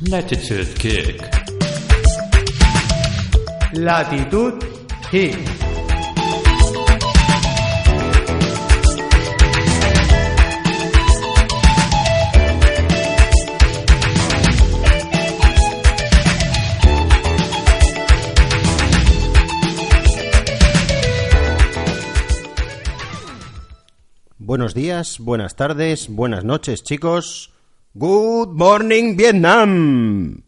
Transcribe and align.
Latitude 0.00 0.74
Kick. 0.78 1.20
Latitud 3.72 4.62
Kick. 5.10 5.36
Buenos 24.38 24.74
días, 24.74 25.18
buenas 25.18 25.56
tardes, 25.56 26.08
buenas 26.08 26.44
noches, 26.44 26.84
chicos. 26.84 27.57
Good 27.94 28.50
morning, 28.50 29.16
Vietnam. 29.16 30.42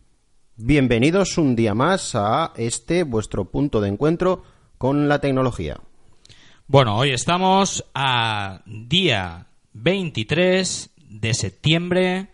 Bienvenidos 0.57 1.39
un 1.39 1.57
día 1.57 1.73
más 1.75 2.15
a 2.15 2.53
este 2.55 3.03
vuestro 3.03 3.47
punto 3.47 3.81
de 3.81 3.89
encuentro 3.89 4.43
con 4.77 5.09
la 5.09 5.23
tecnología. 5.23 5.81
Bueno, 6.67 6.99
hoy 6.99 7.13
estamos 7.13 7.87
a 7.95 8.61
día 8.67 9.47
23 9.73 10.91
de 10.97 11.35
septiembre 11.35 12.29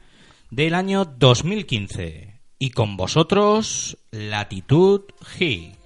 del 0.50 0.74
año 0.74 1.04
2015 1.04 2.40
y 2.58 2.70
con 2.70 2.96
vosotros 2.96 3.96
Latitud 4.10 5.02
Hig. 5.38 5.76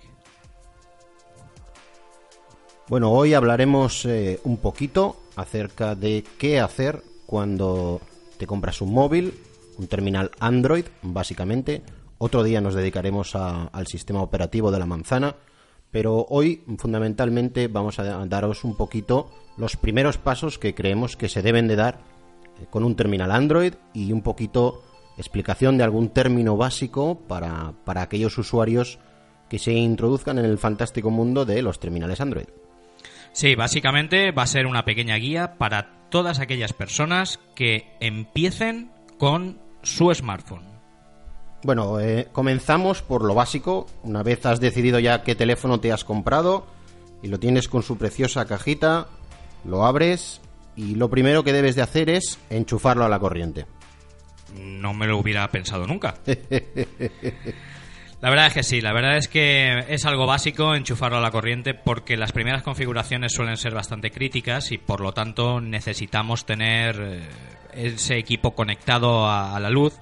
Bueno, 2.89 3.13
hoy 3.13 3.35
hablaremos 3.35 4.07
eh, 4.07 4.41
un 4.45 4.57
poquito 4.57 5.21
acerca 5.37 5.95
de 5.95 6.25
qué 6.39 6.59
hacer 6.59 7.03
cuando 7.27 8.01
te 8.41 8.47
compras 8.47 8.81
un 8.81 8.95
móvil, 8.95 9.35
un 9.77 9.87
terminal 9.87 10.31
Android, 10.41 10.87
básicamente. 11.03 11.83
Otro 12.17 12.43
día 12.43 12.63
nos 12.63 12.75
dedicaremos 12.75 13.37
al 13.37 13.87
sistema 13.87 14.23
operativo 14.23 14.71
de 14.71 14.79
la 14.79 14.87
manzana, 14.87 15.37
pero 15.91 16.27
hoy 16.31 16.65
fundamentalmente 16.79 17.69
vamos 17.69 17.99
a 17.99 18.05
daros 18.27 18.65
un 18.65 18.77
poquito 18.77 19.31
los 19.59 19.77
primeros 19.77 20.17
pasos 20.17 20.59
que 20.59 20.75
creemos 20.75 21.19
que 21.19 21.29
se 21.29 21.43
deben 21.43 21.69
de 21.69 21.77
dar 21.77 22.01
eh, 22.59 22.67
con 22.71 22.83
un 22.83 22.97
terminal 22.97 23.31
Android 23.31 23.75
y 23.93 24.13
un 24.13 24.23
poquito 24.23 24.85
explicación 25.19 25.77
de 25.77 25.85
algún 25.85 26.09
término 26.09 26.57
básico 26.57 27.21
para, 27.29 27.75
para 27.85 28.01
aquellos 28.01 28.39
usuarios 28.39 28.99
que 29.51 29.59
se 29.59 29.73
introduzcan 29.73 30.39
en 30.39 30.47
el 30.47 30.57
fantástico 30.57 31.11
mundo 31.11 31.45
de 31.45 31.61
los 31.61 31.79
terminales 31.79 32.23
Android. 32.23 32.47
Sí, 33.33 33.55
básicamente 33.55 34.33
va 34.33 34.43
a 34.43 34.47
ser 34.47 34.67
una 34.67 34.85
pequeña 34.85 35.17
guía 35.17 35.57
para 35.57 36.09
todas 36.11 36.41
aquellas 36.41 36.73
personas 36.73 37.39
que 37.55 37.93
empiecen 38.01 38.91
con 39.19 39.59
su 39.83 40.13
smartphone. 40.13 40.65
Bueno, 41.63 42.01
eh, 42.01 42.29
comenzamos 42.33 43.03
por 43.03 43.23
lo 43.23 43.35
básico. 43.35 43.87
Una 44.03 44.23
vez 44.23 44.45
has 44.47 44.61
decidido 44.61 44.99
ya 44.99 45.23
qué 45.23 45.35
teléfono 45.35 45.79
te 45.79 45.93
has 45.93 46.05
comprado 46.05 46.67
y 47.23 47.29
lo 47.29 47.39
tienes 47.39 47.69
con 47.69 47.83
su 47.83 47.99
preciosa 47.99 48.47
cajita, 48.47 49.09
lo 49.65 49.85
abres 49.85 50.41
y 50.75 50.95
lo 50.95 51.11
primero 51.11 51.45
que 51.45 51.53
debes 51.53 51.77
de 51.77 51.83
hacer 51.83 52.09
es 52.09 52.39
enchufarlo 52.49 53.05
a 53.05 53.09
la 53.09 53.19
corriente. 53.19 53.67
No 54.59 54.95
me 54.95 55.07
lo 55.07 55.19
hubiera 55.19 55.49
pensado 55.51 55.87
nunca. 55.87 56.15
La 58.21 58.29
verdad 58.29 58.49
es 58.49 58.55
que 58.55 58.63
sí, 58.63 58.83
la 58.83 58.93
verdad 58.93 59.17
es 59.17 59.29
que 59.29 59.87
es 59.89 60.05
algo 60.05 60.27
básico 60.27 60.75
enchufarlo 60.75 61.17
a 61.17 61.23
la 61.23 61.31
corriente 61.31 61.73
porque 61.73 62.19
las 62.19 62.33
primeras 62.33 62.63
configuraciones 62.63 63.33
suelen 63.33 63.57
ser 63.57 63.73
bastante 63.75 64.11
críticas 64.11 64.73
y 64.73 64.79
por 64.79 65.01
lo 65.01 65.13
tanto 65.13 65.59
necesitamos 65.63 66.45
tener 66.45 67.01
eh, 67.01 67.29
ese 67.73 68.19
equipo 68.19 68.55
conectado 68.55 69.27
a, 69.27 69.59
la 69.59 69.71
luz. 69.71 69.95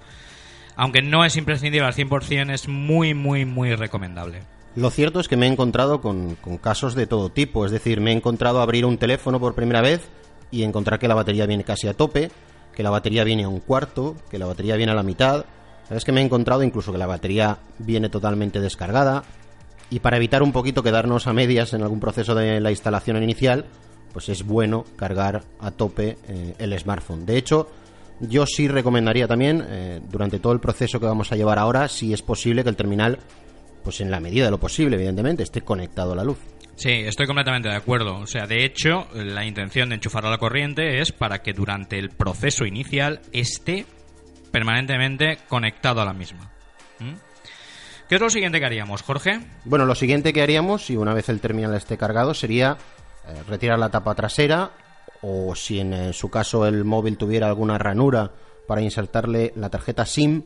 Aunque 0.75 1.01
no 1.01 1.25
es 1.25 1.37
imprescindible 1.37 1.87
al 1.87 1.95
100%, 1.95 2.53
es 2.53 2.67
muy, 2.67 3.15
muy, 3.15 3.45
muy 3.45 3.77
recomendable. 3.77 4.43
Lo 4.75 4.91
cierto 4.91 5.21
es 5.21 5.29
que 5.29 5.37
me 5.37 5.47
he 5.47 5.51
encontrado 5.51 6.01
con, 6.01 6.35
con 6.37 6.59
casos 6.59 6.97
de 6.97 7.07
todo 7.07 7.31
tipo. 7.31 7.67
Es 7.67 7.71
decir, 7.71 8.01
me 8.01 8.11
he 8.11 8.15
encontrado 8.15 8.61
abrir 8.61 8.85
un 8.85 8.99
teléfono 8.99 9.39
por 9.39 9.55
primera 9.55 9.81
vez 9.81 10.09
y 10.51 10.65
encontrar 10.65 10.99
que 10.99 11.07
la 11.07 11.15
batería 11.15 11.47
viene 11.47 11.63
casi 11.63 11.87
a 11.87 11.95
tope, 11.95 12.33
que 12.75 12.83
la 12.83 12.91
batería 12.91 13.23
viene 13.23 13.45
a 13.45 13.49
un 13.49 13.61
cuarto, 13.61 14.17
que 14.29 14.39
la 14.39 14.47
batería 14.47 14.75
viene 14.75 14.91
a 14.91 14.97
la 14.97 15.05
mitad. 15.05 15.45
Sabes 15.89 16.05
que 16.05 16.13
me 16.13 16.21
he 16.21 16.25
encontrado 16.25 16.63
incluso 16.63 16.93
que 16.93 16.99
la 16.99 17.07
batería 17.07 17.59
viene 17.79 18.11
totalmente 18.11 18.61
descargada. 18.61 19.25
Y 19.91 20.01
para 20.01 20.19
evitar 20.19 20.43
un 20.43 20.53
poquito 20.53 20.83
quedarnos 20.83 21.27
a 21.27 21.33
medias 21.33 21.73
en 21.73 21.83
algún 21.83 21.99
proceso 21.99 22.35
de 22.35 22.61
la 22.61 22.71
instalación 22.71 23.23
inicial, 23.23 23.65
pues 24.13 24.29
es 24.29 24.43
bueno 24.43 24.85
cargar 24.97 25.45
a 25.61 25.71
tope 25.71 26.19
eh, 26.29 26.55
el 26.59 26.79
smartphone. 26.79 27.25
De 27.25 27.39
hecho, 27.39 27.71
yo 28.21 28.45
sí 28.45 28.69
recomendaría 28.69 29.27
también, 29.27 29.65
eh, 29.67 30.01
durante 30.11 30.41
todo 30.41 30.53
el 30.53 30.61
proceso 30.61 31.01
que 31.01 31.07
vamos 31.07 31.33
a 31.33 31.37
llevar 31.37 31.59
ahora, 31.59 31.89
si 31.89 32.13
es 32.13 32.21
posible 32.21 32.63
que 32.63 32.69
el 32.69 32.77
terminal, 32.77 33.19
pues 33.83 34.03
en 34.03 34.11
la 34.11 34.21
medida 34.21 34.45
de 34.45 34.51
lo 34.51 34.61
posible, 34.61 34.97
evidentemente, 34.97 35.43
esté 35.43 35.63
conectado 35.63 36.13
a 36.13 36.17
la 36.17 36.25
luz. 36.25 36.39
Sí, 36.77 36.91
estoy 36.91 37.27
completamente 37.27 37.69
de 37.69 37.77
acuerdo. 37.77 38.19
O 38.19 38.27
sea, 38.27 38.47
de 38.47 38.65
hecho, 38.65 39.09
la 39.15 39.45
intención 39.45 39.89
de 39.89 39.97
enchufarlo 39.97 40.29
a 40.29 40.33
la 40.33 40.39
corriente 40.39 41.01
es 41.01 41.13
para 41.13 41.43
que 41.43 41.53
durante 41.53 41.99
el 41.99 42.11
proceso 42.11 42.67
inicial 42.67 43.21
esté 43.33 43.87
permanentemente 44.49 45.39
conectado 45.49 46.01
a 46.01 46.05
la 46.05 46.13
misma. 46.13 46.51
¿Mm? 46.99 47.15
¿Qué 48.09 48.15
es 48.15 48.21
lo 48.21 48.31
siguiente 48.31 48.59
que 48.59 48.67
haríamos, 48.67 49.03
Jorge? 49.03 49.41
Bueno, 49.65 49.85
lo 49.85 49.95
siguiente 49.95 50.33
que 50.33 50.43
haríamos, 50.43 50.87
si 50.87 50.97
una 50.97 51.13
vez 51.13 51.29
el 51.29 51.41
terminal 51.41 51.75
esté 51.75 51.99
cargado, 51.99 52.33
sería 52.33 52.79
eh, 53.27 53.43
retirar 53.47 53.79
la 53.79 53.91
tapa 53.91 54.15
trasera 54.15 54.71
o 55.21 55.55
si 55.55 55.81
en 55.81 55.93
eh, 55.93 56.13
su 56.13 56.31
caso 56.31 56.67
el 56.67 56.85
móvil 56.85 57.19
tuviera 57.19 57.49
alguna 57.49 57.77
ranura 57.77 58.33
para 58.67 58.81
insertarle 58.81 59.53
la 59.57 59.69
tarjeta 59.69 60.07
SIM, 60.07 60.45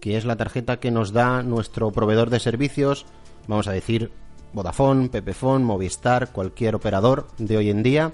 que 0.00 0.16
es 0.16 0.24
la 0.24 0.36
tarjeta 0.36 0.78
que 0.78 0.90
nos 0.90 1.12
da 1.12 1.42
nuestro 1.42 1.90
proveedor 1.90 2.30
de 2.30 2.40
servicios, 2.40 3.06
vamos 3.48 3.66
a 3.66 3.72
decir 3.72 4.12
Vodafone, 4.52 5.08
Pepefone, 5.08 5.64
Movistar, 5.64 6.30
cualquier 6.32 6.74
operador 6.74 7.28
de 7.38 7.56
hoy 7.56 7.70
en 7.70 7.82
día, 7.82 8.12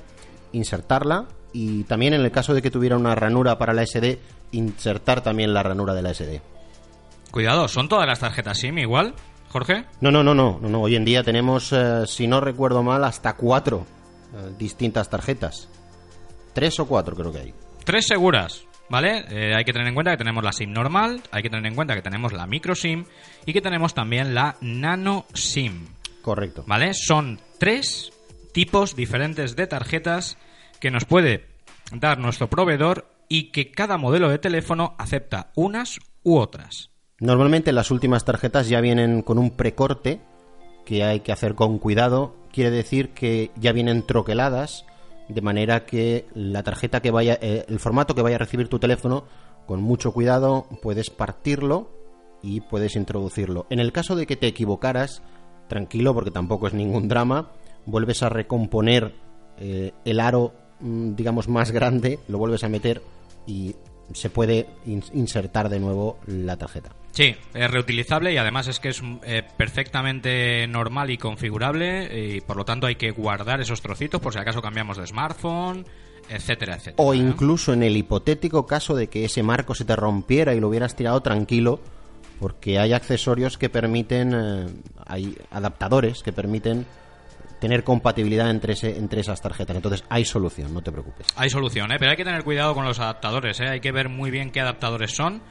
insertarla 0.52 1.26
y 1.52 1.84
también 1.84 2.14
en 2.14 2.20
el 2.20 2.30
caso 2.30 2.54
de 2.54 2.62
que 2.62 2.70
tuviera 2.70 2.96
una 2.96 3.14
ranura 3.14 3.58
para 3.58 3.72
la 3.72 3.86
SD, 3.86 4.19
insertar 4.52 5.22
también 5.22 5.52
la 5.52 5.62
ranura 5.62 5.94
de 5.94 6.02
la 6.02 6.14
SD. 6.14 6.40
Cuidado, 7.30 7.68
¿son 7.68 7.88
todas 7.88 8.06
las 8.06 8.20
tarjetas 8.20 8.58
SIM 8.58 8.78
igual, 8.78 9.14
Jorge? 9.48 9.84
No, 10.00 10.10
no, 10.10 10.22
no, 10.22 10.34
no, 10.34 10.58
no, 10.60 10.68
no. 10.68 10.80
Hoy 10.82 10.96
en 10.96 11.04
día 11.04 11.22
tenemos, 11.22 11.72
eh, 11.72 12.04
si 12.06 12.26
no 12.26 12.40
recuerdo 12.40 12.82
mal, 12.82 13.04
hasta 13.04 13.36
cuatro 13.36 13.86
eh, 14.34 14.52
distintas 14.58 15.10
tarjetas. 15.10 15.68
Tres 16.52 16.80
o 16.80 16.86
cuatro 16.86 17.14
creo 17.14 17.32
que 17.32 17.38
hay. 17.38 17.54
Tres 17.84 18.06
seguras, 18.06 18.64
¿vale? 18.88 19.26
Eh, 19.28 19.54
hay 19.54 19.64
que 19.64 19.72
tener 19.72 19.88
en 19.88 19.94
cuenta 19.94 20.12
que 20.12 20.16
tenemos 20.16 20.42
la 20.42 20.52
SIM 20.52 20.72
normal, 20.72 21.22
hay 21.30 21.42
que 21.42 21.50
tener 21.50 21.66
en 21.66 21.74
cuenta 21.74 21.94
que 21.94 22.02
tenemos 22.02 22.32
la 22.32 22.46
micro 22.46 22.74
SIM 22.74 23.04
y 23.44 23.52
que 23.52 23.60
tenemos 23.60 23.94
también 23.94 24.34
la 24.34 24.56
nano 24.60 25.26
SIM. 25.34 25.86
Correcto. 26.22 26.64
¿Vale? 26.66 26.92
Son 26.94 27.38
tres 27.58 28.12
tipos 28.52 28.96
diferentes 28.96 29.54
de 29.54 29.66
tarjetas 29.66 30.38
que 30.80 30.90
nos 30.90 31.04
puede 31.04 31.46
dar 31.92 32.18
nuestro 32.18 32.48
proveedor 32.48 33.06
y 33.28 33.50
que 33.50 33.70
cada 33.70 33.98
modelo 33.98 34.28
de 34.28 34.38
teléfono 34.38 34.94
acepta 34.99 35.50
unas 35.55 35.99
u 36.23 36.37
otras. 36.37 36.90
Normalmente 37.19 37.73
las 37.73 37.90
últimas 37.90 38.25
tarjetas 38.25 38.69
ya 38.69 38.81
vienen 38.81 39.23
con 39.23 39.38
un 39.38 39.50
precorte 39.50 40.20
que 40.84 41.02
hay 41.02 41.20
que 41.20 41.32
hacer 41.32 41.55
con 41.55 41.78
cuidado. 41.78 42.37
Quiere 42.52 42.70
decir 42.70 43.11
que 43.11 43.50
ya 43.56 43.73
vienen 43.73 44.06
troqueladas 44.06 44.84
de 45.28 45.40
manera 45.40 45.87
que 45.87 46.26
la 46.34 46.62
tarjeta 46.62 47.00
que 47.00 47.11
vaya, 47.11 47.38
eh, 47.40 47.64
el 47.69 47.81
formato 47.81 48.14
que 48.14 48.23
vaya 48.23 48.37
a 48.37 48.40
recibir 48.40 48.69
tu 48.69 48.78
teléfono, 48.78 49.25
con 49.67 49.82
mucho 49.82 50.12
cuidado 50.12 50.67
puedes 50.82 51.11
partirlo 51.11 51.90
y 52.43 52.61
puedes 52.61 52.96
introducirlo. 52.96 53.67
En 53.70 53.81
el 53.81 53.93
caso 53.93 54.14
de 54.14 54.26
que 54.26 54.37
te 54.37 54.46
equivocaras, 54.46 55.23
tranquilo 55.69 56.14
porque 56.14 56.31
tampoco 56.31 56.69
es 56.69 56.75
ningún 56.75 57.08
drama, 57.08 57.50
vuelves 57.87 58.23
a 58.23 58.28
recomponer 58.28 59.14
eh, 59.58 59.93
el 60.05 60.20
aro, 60.20 60.52
mm, 60.81 61.14
digamos, 61.14 61.49
más 61.49 61.73
grande, 61.73 62.20
lo 62.28 62.38
vuelves 62.38 62.62
a 62.62 62.69
meter 62.69 63.02
y 63.46 63.75
se 64.12 64.31
puede 64.31 64.66
in- 64.87 65.02
insertar 65.14 65.69
de 65.69 65.81
nuevo 65.81 66.19
la 66.26 66.56
tarjeta. 66.56 66.90
Sí, 67.12 67.34
es 67.54 67.70
reutilizable 67.70 68.32
y 68.32 68.37
además 68.37 68.69
es 68.69 68.78
que 68.78 68.90
es 68.90 69.02
eh, 69.25 69.43
perfectamente 69.56 70.66
normal 70.66 71.10
y 71.10 71.16
configurable 71.16 72.37
y 72.37 72.40
por 72.43 72.56
lo 72.56 72.64
tanto 72.64 72.87
hay 72.87 72.96
que 72.96 73.10
guardar 73.10 73.60
esos 73.60 73.81
trocitos 73.81 74.20
por 74.20 74.32
si 74.32 74.38
acaso 74.38 74.60
cambiamos 74.60 74.98
de 74.98 75.06
smartphone, 75.06 75.87
etcétera, 76.28 76.75
etcétera. 76.75 76.96
O 76.98 77.14
incluso 77.14 77.72
en 77.72 77.82
el 77.82 77.96
hipotético 77.96 78.66
caso 78.66 78.94
de 78.94 79.06
que 79.08 79.25
ese 79.25 79.43
marco 79.43 79.75
se 79.75 79.84
te 79.84 79.96
rompiera 79.96 80.54
y 80.54 80.60
lo 80.60 80.69
hubieras 80.69 80.94
tirado 80.94 81.20
tranquilo, 81.22 81.81
porque 82.38 82.78
hay 82.78 82.92
accesorios 82.92 83.56
que 83.56 83.70
permiten, 83.70 84.34
eh, 84.34 84.66
hay 85.06 85.38
adaptadores 85.50 86.22
que 86.22 86.32
permiten 86.32 86.84
tener 87.58 87.85
compatibilidad 87.85 88.50
entre, 88.50 88.75
ese, 88.75 88.97
entre 88.97 89.20
esas 89.20 89.41
tarjetas. 89.41 89.76
Entonces 89.76 90.05
hay 90.08 90.25
solución, 90.25 90.73
no 90.75 90.82
te 90.82 90.93
preocupes. 90.93 91.26
Hay 91.37 91.50
solución, 91.50 91.93
¿eh? 91.93 91.97
pero 91.99 92.11
hay 92.11 92.17
que 92.17 92.25
tener 92.25 92.44
cuidado 92.44 92.75
con 92.75 92.85
los 92.85 92.99
adaptadores. 93.00 93.61
¿eh? 93.61 93.69
Hay 93.69 93.81
que 93.81 93.93
ver 93.93 94.08
muy 94.08 94.31
bien 94.31 94.50
qué 94.50 94.61
adaptadores 94.61 95.14
son, 95.14 95.43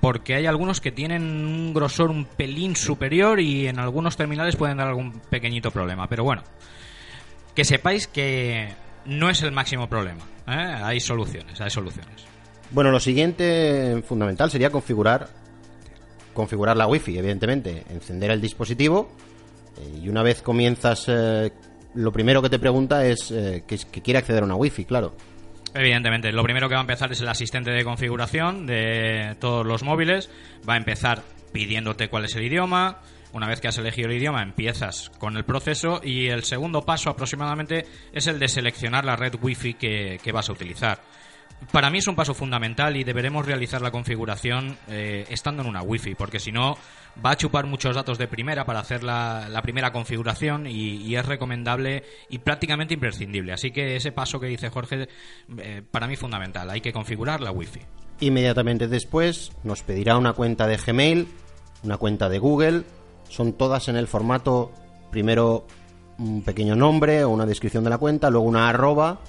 porque 0.00 0.34
hay 0.34 0.46
algunos 0.46 0.80
que 0.80 0.92
tienen 0.92 1.22
un 1.22 1.74
grosor 1.74 2.10
un 2.10 2.24
pelín 2.24 2.76
superior 2.76 3.40
y 3.40 3.68
en 3.68 3.78
algunos 3.78 4.16
terminales 4.16 4.56
pueden 4.56 4.78
dar 4.78 4.88
algún 4.88 5.20
pequeñito 5.30 5.70
problema. 5.70 6.08
Pero 6.08 6.24
bueno, 6.24 6.42
que 7.54 7.64
sepáis 7.64 8.06
que 8.06 8.68
no 9.04 9.30
es 9.30 9.42
el 9.42 9.52
máximo 9.52 9.88
problema. 9.88 10.24
¿eh? 10.46 10.80
Hay 10.82 11.00
soluciones, 11.00 11.60
hay 11.60 11.70
soluciones. 11.70 12.24
Bueno, 12.70 12.90
lo 12.90 13.00
siguiente 13.00 14.02
fundamental 14.06 14.50
sería 14.50 14.70
configurar 14.70 15.28
configurar 16.32 16.76
la 16.78 16.86
wifi, 16.86 17.18
evidentemente, 17.18 17.84
encender 17.90 18.30
el 18.30 18.40
dispositivo 18.40 19.10
eh, 19.76 20.00
y 20.02 20.08
una 20.08 20.22
vez 20.22 20.42
comienzas 20.42 21.04
eh, 21.08 21.52
lo 21.94 22.12
primero 22.12 22.42
que 22.42 22.50
te 22.50 22.58
pregunta 22.58 23.04
es 23.04 23.30
eh, 23.30 23.64
que, 23.66 23.78
que 23.78 24.02
quiere 24.02 24.18
acceder 24.18 24.42
a 24.42 24.46
una 24.46 24.54
wifi, 24.54 24.84
claro. 24.84 25.14
Evidentemente, 25.74 26.32
lo 26.32 26.42
primero 26.42 26.68
que 26.68 26.74
va 26.74 26.80
a 26.80 26.82
empezar 26.82 27.10
es 27.12 27.20
el 27.20 27.28
asistente 27.28 27.70
de 27.70 27.84
configuración 27.84 28.66
de 28.66 29.36
todos 29.40 29.66
los 29.66 29.82
móviles. 29.82 30.30
Va 30.68 30.74
a 30.74 30.76
empezar 30.76 31.22
pidiéndote 31.52 32.08
cuál 32.08 32.26
es 32.26 32.36
el 32.36 32.44
idioma. 32.44 33.00
Una 33.32 33.48
vez 33.48 33.60
que 33.60 33.68
has 33.68 33.78
elegido 33.78 34.10
el 34.10 34.18
idioma, 34.18 34.42
empiezas 34.42 35.10
con 35.18 35.38
el 35.38 35.44
proceso 35.44 36.02
y 36.04 36.26
el 36.28 36.44
segundo 36.44 36.82
paso 36.82 37.08
aproximadamente 37.08 37.86
es 38.12 38.26
el 38.26 38.38
de 38.38 38.48
seleccionar 38.48 39.06
la 39.06 39.16
red 39.16 39.34
wifi 39.40 39.72
que, 39.72 40.20
que 40.22 40.32
vas 40.32 40.50
a 40.50 40.52
utilizar. 40.52 41.00
Para 41.70 41.88
mí 41.88 41.98
es 41.98 42.08
un 42.08 42.16
paso 42.16 42.34
fundamental 42.34 42.94
y 42.98 43.04
deberemos 43.04 43.46
realizar 43.46 43.80
la 43.80 43.90
configuración 43.90 44.76
estando 44.88 45.62
en 45.62 45.68
una 45.68 45.80
wifi, 45.80 46.14
porque 46.16 46.40
si 46.40 46.50
no 46.50 46.76
va 47.24 47.32
a 47.32 47.36
chupar 47.36 47.66
muchos 47.66 47.94
datos 47.94 48.18
de 48.18 48.28
primera 48.28 48.64
para 48.64 48.80
hacer 48.80 49.02
la, 49.02 49.48
la 49.48 49.62
primera 49.62 49.92
configuración 49.92 50.66
y, 50.66 50.96
y 50.96 51.16
es 51.16 51.26
recomendable 51.26 52.04
y 52.28 52.38
prácticamente 52.38 52.94
imprescindible. 52.94 53.52
Así 53.52 53.70
que 53.70 53.96
ese 53.96 54.12
paso 54.12 54.40
que 54.40 54.46
dice 54.46 54.70
Jorge, 54.70 55.08
eh, 55.58 55.82
para 55.90 56.06
mí 56.06 56.16
fundamental. 56.16 56.70
Hay 56.70 56.80
que 56.80 56.92
configurar 56.92 57.40
la 57.40 57.50
wifi. 57.50 57.80
Inmediatamente 58.20 58.88
después 58.88 59.52
nos 59.64 59.82
pedirá 59.82 60.16
una 60.16 60.32
cuenta 60.32 60.66
de 60.66 60.76
Gmail, 60.76 61.28
una 61.82 61.96
cuenta 61.96 62.28
de 62.28 62.38
Google, 62.38 62.84
son 63.28 63.54
todas 63.54 63.88
en 63.88 63.96
el 63.96 64.06
formato 64.06 64.72
primero 65.10 65.66
un 66.18 66.42
pequeño 66.42 66.76
nombre 66.76 67.24
o 67.24 67.30
una 67.30 67.46
descripción 67.46 67.84
de 67.84 67.90
la 67.90 67.98
cuenta, 67.98 68.30
luego 68.30 68.46
una 68.46 68.68
arroba 68.68 69.20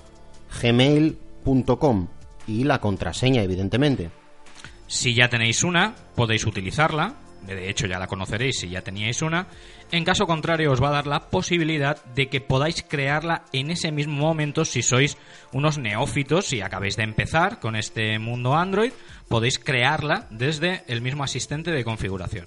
gmail.com 0.61 2.07
y 2.47 2.63
la 2.65 2.79
contraseña 2.79 3.41
evidentemente. 3.41 4.11
Si 4.87 5.15
ya 5.15 5.29
tenéis 5.29 5.63
una, 5.63 5.95
podéis 6.15 6.45
utilizarla. 6.45 7.15
De 7.45 7.69
hecho, 7.69 7.87
ya 7.87 7.99
la 7.99 8.07
conoceréis 8.07 8.59
si 8.59 8.69
ya 8.69 8.81
teníais 8.81 9.21
una. 9.21 9.47
En 9.91 10.03
caso 10.03 10.25
contrario, 10.25 10.71
os 10.71 10.81
va 10.81 10.89
a 10.89 10.93
dar 10.93 11.07
la 11.07 11.29
posibilidad 11.29 12.03
de 12.15 12.29
que 12.29 12.41
podáis 12.41 12.83
crearla 12.83 13.45
en 13.51 13.69
ese 13.69 13.91
mismo 13.91 14.17
momento 14.17 14.65
si 14.65 14.81
sois 14.81 15.17
unos 15.51 15.77
neófitos, 15.77 16.45
si 16.45 16.61
acabáis 16.61 16.95
de 16.95 17.03
empezar 17.03 17.59
con 17.59 17.75
este 17.75 18.17
mundo 18.19 18.55
Android, 18.55 18.91
podéis 19.27 19.59
crearla 19.59 20.27
desde 20.29 20.83
el 20.87 21.01
mismo 21.01 21.23
asistente 21.23 21.71
de 21.71 21.83
configuración. 21.83 22.45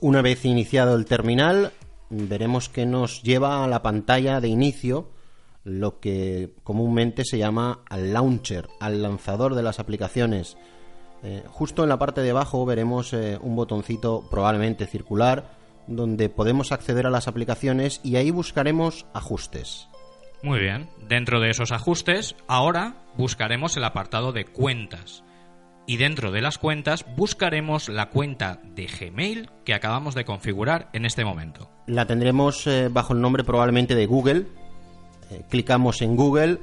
Una 0.00 0.22
vez 0.22 0.44
iniciado 0.44 0.96
el 0.96 1.04
terminal, 1.04 1.72
veremos 2.10 2.68
que 2.68 2.86
nos 2.86 3.22
lleva 3.22 3.64
a 3.64 3.68
la 3.68 3.82
pantalla 3.82 4.40
de 4.40 4.48
inicio 4.48 5.10
lo 5.64 5.98
que 5.98 6.52
comúnmente 6.62 7.24
se 7.24 7.38
llama 7.38 7.80
al 7.90 8.12
launcher, 8.12 8.68
al 8.78 9.02
lanzador 9.02 9.56
de 9.56 9.64
las 9.64 9.80
aplicaciones. 9.80 10.56
Eh, 11.26 11.42
justo 11.48 11.82
en 11.82 11.88
la 11.88 11.98
parte 11.98 12.20
de 12.20 12.30
abajo 12.30 12.64
veremos 12.64 13.12
eh, 13.12 13.36
un 13.40 13.56
botoncito 13.56 14.28
probablemente 14.30 14.86
circular 14.86 15.50
donde 15.88 16.28
podemos 16.28 16.70
acceder 16.70 17.04
a 17.04 17.10
las 17.10 17.26
aplicaciones 17.26 18.00
y 18.04 18.14
ahí 18.14 18.30
buscaremos 18.30 19.06
ajustes. 19.12 19.88
Muy 20.44 20.60
bien, 20.60 20.88
dentro 21.08 21.40
de 21.40 21.50
esos 21.50 21.72
ajustes, 21.72 22.36
ahora 22.46 22.94
buscaremos 23.16 23.76
el 23.76 23.82
apartado 23.82 24.30
de 24.30 24.44
cuentas. 24.44 25.24
Y 25.84 25.96
dentro 25.96 26.30
de 26.30 26.42
las 26.42 26.58
cuentas 26.58 27.04
buscaremos 27.16 27.88
la 27.88 28.10
cuenta 28.10 28.60
de 28.62 28.86
Gmail 28.86 29.50
que 29.64 29.74
acabamos 29.74 30.14
de 30.14 30.24
configurar 30.24 30.90
en 30.92 31.06
este 31.06 31.24
momento. 31.24 31.68
La 31.88 32.06
tendremos 32.06 32.68
eh, 32.68 32.88
bajo 32.88 33.14
el 33.14 33.20
nombre 33.20 33.42
probablemente 33.42 33.96
de 33.96 34.06
Google. 34.06 34.46
Eh, 35.30 35.42
clicamos 35.50 36.02
en 36.02 36.14
Google 36.14 36.58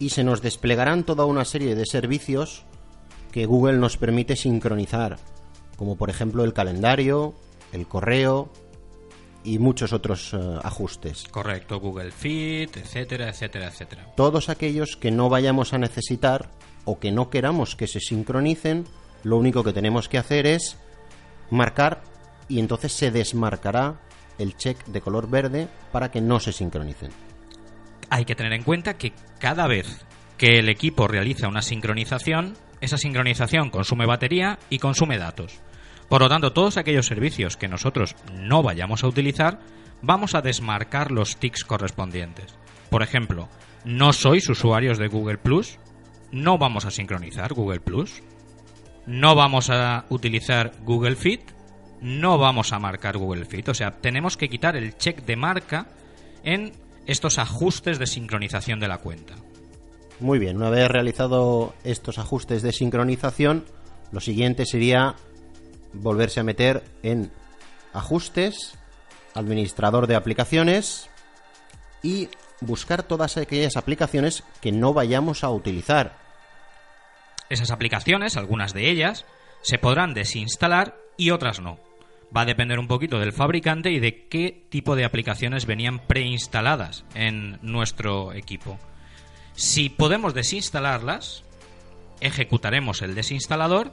y 0.00 0.10
se 0.10 0.24
nos 0.24 0.42
desplegarán 0.42 1.04
toda 1.04 1.24
una 1.24 1.44
serie 1.44 1.76
de 1.76 1.86
servicios 1.86 2.64
que 3.30 3.46
Google 3.46 3.78
nos 3.78 3.96
permite 3.96 4.36
sincronizar, 4.36 5.18
como 5.76 5.96
por 5.96 6.10
ejemplo 6.10 6.44
el 6.44 6.52
calendario, 6.52 7.34
el 7.72 7.86
correo 7.86 8.50
y 9.44 9.58
muchos 9.58 9.92
otros 9.92 10.34
eh, 10.34 10.38
ajustes. 10.62 11.24
Correcto, 11.30 11.80
Google 11.80 12.10
Fit, 12.10 12.76
etcétera, 12.76 13.28
etcétera, 13.28 13.68
etcétera. 13.68 14.12
Todos 14.16 14.48
aquellos 14.48 14.96
que 14.96 15.10
no 15.10 15.28
vayamos 15.28 15.72
a 15.72 15.78
necesitar 15.78 16.50
o 16.84 16.98
que 16.98 17.12
no 17.12 17.30
queramos 17.30 17.76
que 17.76 17.86
se 17.86 18.00
sincronicen, 18.00 18.84
lo 19.22 19.36
único 19.36 19.64
que 19.64 19.72
tenemos 19.72 20.08
que 20.08 20.18
hacer 20.18 20.46
es 20.46 20.76
marcar 21.50 22.02
y 22.48 22.60
entonces 22.60 22.92
se 22.92 23.10
desmarcará 23.10 24.00
el 24.38 24.56
check 24.56 24.84
de 24.86 25.00
color 25.00 25.28
verde 25.28 25.68
para 25.92 26.10
que 26.10 26.20
no 26.20 26.40
se 26.40 26.52
sincronicen. 26.52 27.10
Hay 28.10 28.24
que 28.24 28.34
tener 28.34 28.52
en 28.52 28.62
cuenta 28.62 28.96
que 28.96 29.12
cada 29.38 29.66
vez 29.66 30.04
que 30.38 30.58
el 30.58 30.68
equipo 30.68 31.08
realiza 31.08 31.48
una 31.48 31.62
sincronización, 31.62 32.56
esa 32.80 32.98
sincronización 32.98 33.70
consume 33.70 34.06
batería 34.06 34.58
y 34.70 34.78
consume 34.78 35.18
datos. 35.18 35.60
Por 36.08 36.22
lo 36.22 36.28
tanto, 36.28 36.52
todos 36.52 36.76
aquellos 36.76 37.06
servicios 37.06 37.56
que 37.56 37.68
nosotros 37.68 38.16
no 38.32 38.62
vayamos 38.62 39.04
a 39.04 39.08
utilizar, 39.08 39.60
vamos 40.00 40.34
a 40.34 40.42
desmarcar 40.42 41.10
los 41.10 41.36
tics 41.36 41.64
correspondientes. 41.64 42.54
Por 42.90 43.02
ejemplo, 43.02 43.48
no 43.84 44.12
sois 44.12 44.48
usuarios 44.48 44.98
de 44.98 45.08
Google 45.08 45.38
Plus, 45.38 45.78
no 46.32 46.58
vamos 46.58 46.84
a 46.84 46.90
sincronizar 46.90 47.52
Google 47.52 47.80
Plus, 47.80 48.22
no 49.06 49.34
vamos 49.34 49.70
a 49.70 50.04
utilizar 50.08 50.72
Google 50.82 51.16
Fit, 51.16 51.42
no 52.00 52.38
vamos 52.38 52.72
a 52.72 52.78
marcar 52.78 53.16
Google 53.16 53.44
Fit. 53.44 53.68
O 53.68 53.74
sea, 53.74 53.92
tenemos 54.00 54.36
que 54.36 54.48
quitar 54.48 54.76
el 54.76 54.96
check 54.96 55.24
de 55.24 55.36
marca 55.36 55.88
en 56.44 56.72
estos 57.06 57.38
ajustes 57.38 57.98
de 57.98 58.06
sincronización 58.06 58.80
de 58.80 58.88
la 58.88 58.98
cuenta. 58.98 59.34
Muy 60.20 60.40
bien, 60.40 60.56
una 60.56 60.70
vez 60.70 60.88
realizado 60.88 61.74
estos 61.84 62.18
ajustes 62.18 62.62
de 62.62 62.72
sincronización, 62.72 63.64
lo 64.10 64.20
siguiente 64.20 64.66
sería 64.66 65.14
volverse 65.92 66.40
a 66.40 66.44
meter 66.44 66.82
en 67.04 67.30
ajustes, 67.92 68.76
administrador 69.34 70.08
de 70.08 70.16
aplicaciones 70.16 71.08
y 72.02 72.28
buscar 72.60 73.04
todas 73.04 73.36
aquellas 73.36 73.76
aplicaciones 73.76 74.42
que 74.60 74.72
no 74.72 74.92
vayamos 74.92 75.44
a 75.44 75.50
utilizar. 75.50 76.16
Esas 77.48 77.70
aplicaciones, 77.70 78.36
algunas 78.36 78.74
de 78.74 78.90
ellas, 78.90 79.24
se 79.62 79.78
podrán 79.78 80.14
desinstalar 80.14 80.96
y 81.16 81.30
otras 81.30 81.60
no. 81.60 81.78
Va 82.36 82.42
a 82.42 82.46
depender 82.46 82.78
un 82.78 82.88
poquito 82.88 83.20
del 83.20 83.32
fabricante 83.32 83.90
y 83.90 84.00
de 84.00 84.26
qué 84.28 84.66
tipo 84.68 84.96
de 84.96 85.04
aplicaciones 85.04 85.64
venían 85.64 86.00
preinstaladas 86.00 87.04
en 87.14 87.58
nuestro 87.62 88.32
equipo. 88.32 88.78
Si 89.58 89.88
podemos 89.88 90.34
desinstalarlas, 90.34 91.42
ejecutaremos 92.20 93.02
el 93.02 93.16
desinstalador 93.16 93.92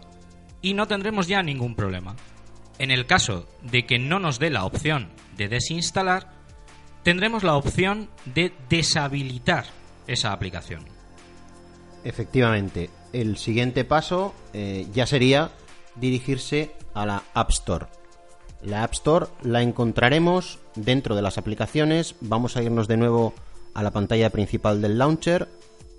y 0.62 0.76
no 0.76 0.88
tendremos 0.88 1.26
ya 1.26 1.42
ningún 1.42 1.74
problema. 1.74 2.16
En 2.78 2.92
el 2.92 3.08
caso 3.08 3.48
de 3.64 3.88
que 3.88 3.98
no 3.98 4.20
nos 4.20 4.38
dé 4.38 4.52
la 4.52 4.64
opción 4.64 5.10
de 5.36 5.48
desinstalar, 5.48 6.30
tendremos 7.02 7.44
la 7.44 7.56
opción 7.56 8.12
de 8.26 8.54
deshabilitar 8.70 9.66
esa 10.06 10.34
aplicación. 10.34 10.86
Efectivamente, 12.04 12.92
el 13.12 13.36
siguiente 13.38 13.86
paso 13.86 14.36
eh, 14.54 14.86
ya 14.94 15.08
sería 15.08 15.50
dirigirse 15.96 16.76
a 16.94 17.08
la 17.08 17.24
App 17.34 17.50
Store. 17.50 17.88
La 18.62 18.84
App 18.84 18.94
Store 18.94 19.26
la 19.42 19.64
encontraremos 19.64 20.60
dentro 20.76 21.16
de 21.16 21.24
las 21.24 21.40
aplicaciones. 21.40 22.14
Vamos 22.22 22.56
a 22.56 22.62
irnos 22.62 22.88
de 22.88 22.98
nuevo 22.98 23.34
a 23.76 23.84
la 23.84 23.92
pantalla 23.92 24.32
principal 24.32 24.82
del 24.82 24.98
launcher. 24.98 25.48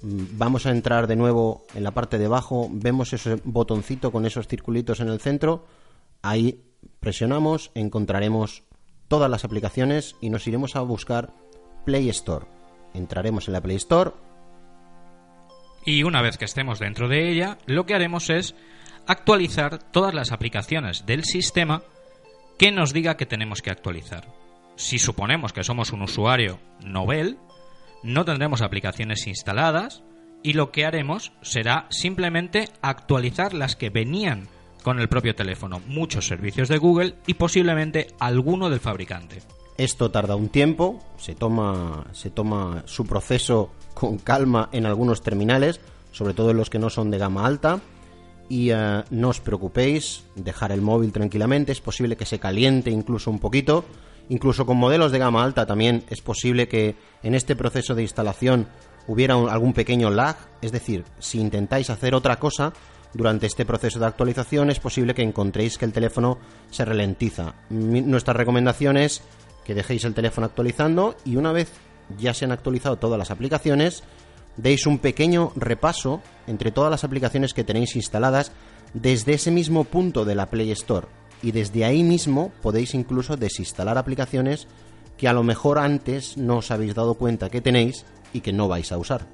Mm, 0.03 0.25
Vamos 0.39 0.67
a 0.67 0.71
entrar 0.73 1.07
de 1.07 1.15
nuevo 1.15 1.65
en 1.75 1.85
la 1.85 1.93
parte 1.93 2.19
de 2.19 2.27
abajo. 2.27 2.69
Vemos 2.73 3.13
ese 3.13 3.37
botoncito 3.45 4.11
con 4.11 4.27
esos 4.27 4.49
circulitos 4.49 4.99
en 4.99 5.09
el 5.09 5.21
centro. 5.21 5.65
Ahí 6.23 6.61
presionamos, 6.99 7.71
encontraremos 7.75 8.65
todas 9.07 9.31
las 9.31 9.45
aplicaciones 9.45 10.17
y 10.21 10.31
nos 10.31 10.47
iremos 10.49 10.75
a 10.75 10.81
buscar 10.81 11.33
Play 11.85 12.09
Store. 12.09 12.47
Entraremos 12.95 13.47
en 13.47 13.53
la 13.53 13.61
Play 13.61 13.77
Store. 13.77 14.13
Y 15.85 16.03
una 16.03 16.23
vez 16.23 16.37
que 16.39 16.47
estemos 16.47 16.81
dentro 16.81 17.09
de 17.09 17.31
ella, 17.31 17.59
lo 17.67 17.87
que 17.87 17.95
haremos 17.95 18.29
es 18.31 18.57
actualizar 19.07 19.79
todas 19.79 20.15
las 20.15 20.33
aplicaciones 20.33 21.07
del 21.07 21.25
sistema 21.25 21.83
que 22.59 22.73
nos 22.73 22.93
diga 22.93 23.17
que 23.17 23.27
tenemos 23.27 23.63
que 23.63 23.71
actualizar. 23.71 24.27
Si 24.77 24.99
suponemos 24.99 25.53
que 25.53 25.63
somos 25.63 25.93
un 25.93 26.03
usuario 26.03 26.59
novel, 26.81 27.39
no 28.07 28.25
tendremos 28.25 28.63
aplicaciones 28.63 29.27
instaladas 29.27 30.03
y 30.43 30.53
lo 30.53 30.71
que 30.71 30.87
haremos 30.87 31.33
será 31.43 31.87
simplemente 31.91 32.69
actualizar 32.81 33.53
las 33.53 33.77
que 33.77 33.91
venían 33.91 34.49
con 34.83 35.01
el 35.01 35.09
propio 35.09 35.35
teléfono, 35.35 35.81
muchos 35.89 36.29
servicios 36.29 36.69
de 36.69 36.79
Google 36.79 37.17
y 37.27 37.35
posiblemente 37.35 38.07
alguno 38.21 38.71
del 38.71 38.79
fabricante. 38.79 39.43
Esto 39.79 40.11
tarda 40.11 40.37
un 40.37 40.49
tiempo, 40.49 41.01
se 41.17 41.35
toma, 41.35 42.07
se 42.13 42.31
toma 42.31 42.85
su 42.87 43.05
proceso 43.05 43.73
con 43.95 44.19
calma 44.19 44.69
en 44.73 44.87
algunos 44.87 45.23
terminales, 45.23 45.81
sobre 46.13 46.33
todo 46.33 46.51
en 46.51 46.57
los 46.57 46.71
que 46.71 46.79
no 46.79 46.89
son 46.89 47.11
de 47.11 47.19
gama 47.19 47.45
alta. 47.45 47.81
Y 48.49 48.71
eh, 48.71 49.03
no 49.11 49.31
os 49.31 49.41
preocupéis, 49.41 50.25
dejar 50.37 50.71
el 50.71 50.81
móvil 50.81 51.11
tranquilamente, 51.11 51.73
es 51.73 51.81
posible 51.81 52.17
que 52.17 52.25
se 52.25 52.39
caliente 52.39 52.91
incluso 52.91 53.31
un 53.31 53.41
poquito. 53.41 53.85
Incluso 54.29 54.67
con 54.67 54.77
modelos 54.77 55.13
de 55.13 55.19
gama 55.19 55.45
alta 55.45 55.67
también 55.67 56.05
es 56.11 56.21
posible 56.21 56.69
que 56.69 56.97
en 57.23 57.35
este 57.35 57.55
proceso 57.55 57.95
de 57.95 58.03
instalación 58.03 58.69
hubiera 59.07 59.35
algún 59.35 59.73
pequeño 59.73 60.11
lag, 60.11 60.37
es 60.63 60.73
decir, 60.73 61.05
si 61.19 61.41
intentáis 61.41 61.91
hacer 61.91 62.15
otra 62.15 62.39
cosa 62.39 62.73
durante 63.15 63.47
este 63.47 63.65
proceso 63.65 63.99
de 63.99 64.07
actualización 64.07 64.69
es 64.69 64.81
posible 64.81 65.15
que 65.15 65.23
encontréis 65.23 65.79
que 65.79 65.85
el 65.85 65.93
teléfono 65.93 66.39
se 66.71 66.85
ralentiza. 66.85 67.55
Nuestra 67.71 68.35
recomendación 68.35 68.97
es 68.97 69.23
que 69.65 69.75
dejéis 69.75 70.05
el 70.05 70.15
teléfono 70.15 70.47
actualizando 70.47 71.17
y 71.25 71.37
una 71.37 71.53
vez 71.53 71.73
ya 72.19 72.35
se 72.35 72.45
han 72.45 72.53
actualizado 72.53 72.97
todas 72.97 73.19
las 73.19 73.31
aplicaciones, 73.31 74.03
deis 74.57 74.87
un 74.87 74.99
pequeño 74.99 75.53
repaso 75.57 76.21
entre 76.47 76.73
todas 76.73 76.91
las 76.91 77.05
aplicaciones 77.05 77.55
que 77.55 77.65
tenéis 77.65 77.97
instaladas 77.97 78.53
desde 78.93 79.35
ese 79.35 79.51
mismo 79.51 79.85
punto 79.85 80.25
de 80.25 80.35
la 80.35 80.51
Play 80.51 80.71
Store 80.73 81.07
y 81.43 81.53
desde 81.53 81.85
ahí 81.85 82.03
mismo 82.03 82.53
podéis 82.63 82.95
incluso 82.95 83.37
desinstalar 83.37 83.99
aplicaciones 83.99 84.69
que 85.17 85.29
a 85.29 85.33
lo 85.33 85.43
mejor 85.43 85.79
antes 85.79 86.37
no 86.37 86.59
os 86.59 86.71
habéis 86.71 86.95
dado 86.95 87.15
cuenta 87.15 87.51
que 87.51 87.61
tenéis 87.61 88.05
y 88.33 88.41
que 88.41 88.53
no 88.53 88.69
vais 88.69 88.93
a 88.93 88.99
usar. 88.99 89.27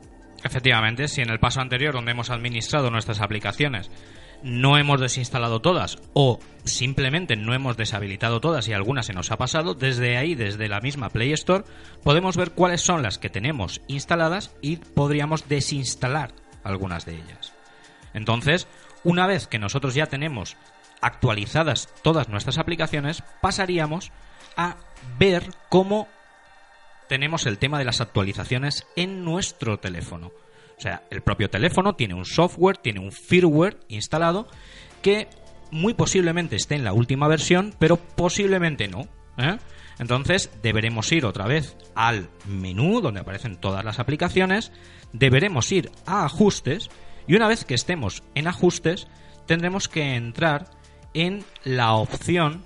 Efectivamente, 0.44 1.08
si 1.08 1.20
en 1.22 1.30
el 1.30 1.38
paso 1.38 1.60
anterior 1.60 1.94
donde 1.94 2.12
hemos 2.12 2.30
administrado 2.30 2.90
nuestras 2.90 3.20
aplicaciones 3.20 3.90
no 4.42 4.76
hemos 4.76 5.00
desinstalado 5.00 5.60
todas 5.60 5.98
o 6.14 6.40
simplemente 6.64 7.36
no 7.36 7.54
hemos 7.54 7.76
deshabilitado 7.76 8.40
todas 8.40 8.66
y 8.66 8.72
alguna 8.72 9.02
se 9.02 9.12
nos 9.12 9.30
ha 9.30 9.38
pasado, 9.38 9.74
desde 9.74 10.16
ahí, 10.16 10.34
desde 10.34 10.68
la 10.68 10.80
misma 10.80 11.10
Play 11.10 11.32
Store, 11.32 11.64
podemos 12.02 12.36
ver 12.36 12.50
cuáles 12.50 12.80
son 12.80 13.02
las 13.02 13.18
que 13.18 13.30
tenemos 13.30 13.80
instaladas 13.86 14.54
y 14.60 14.76
podríamos 14.76 15.48
desinstalar 15.48 16.32
algunas 16.64 17.06
de 17.06 17.14
ellas. 17.14 17.52
Entonces, 18.14 18.66
una 19.04 19.26
vez 19.26 19.46
que 19.46 19.58
nosotros 19.58 19.94
ya 19.94 20.06
tenemos 20.06 20.56
actualizadas 21.02 21.88
todas 22.02 22.28
nuestras 22.28 22.58
aplicaciones, 22.58 23.22
pasaríamos 23.40 24.12
a 24.56 24.76
ver 25.18 25.44
cómo 25.68 26.08
tenemos 27.08 27.44
el 27.46 27.58
tema 27.58 27.78
de 27.78 27.84
las 27.84 28.00
actualizaciones 28.00 28.86
en 28.96 29.24
nuestro 29.24 29.78
teléfono. 29.78 30.28
O 30.78 30.80
sea, 30.80 31.02
el 31.10 31.22
propio 31.22 31.50
teléfono 31.50 31.94
tiene 31.94 32.14
un 32.14 32.24
software, 32.24 32.78
tiene 32.78 33.00
un 33.00 33.12
firmware 33.12 33.78
instalado 33.88 34.48
que 35.02 35.28
muy 35.70 35.94
posiblemente 35.94 36.56
esté 36.56 36.74
en 36.74 36.84
la 36.84 36.92
última 36.92 37.28
versión, 37.28 37.74
pero 37.78 37.96
posiblemente 37.96 38.88
no. 38.88 39.08
¿eh? 39.36 39.58
Entonces 39.98 40.50
deberemos 40.62 41.10
ir 41.12 41.24
otra 41.26 41.46
vez 41.46 41.76
al 41.94 42.28
menú 42.46 43.00
donde 43.00 43.20
aparecen 43.20 43.56
todas 43.56 43.84
las 43.84 43.98
aplicaciones, 43.98 44.72
deberemos 45.12 45.70
ir 45.72 45.90
a 46.06 46.24
ajustes 46.24 46.90
y 47.26 47.34
una 47.34 47.48
vez 47.48 47.64
que 47.64 47.74
estemos 47.74 48.22
en 48.34 48.48
ajustes 48.48 49.06
tendremos 49.46 49.88
que 49.88 50.14
entrar 50.14 50.70
en 51.14 51.44
la 51.64 51.94
opción 51.94 52.62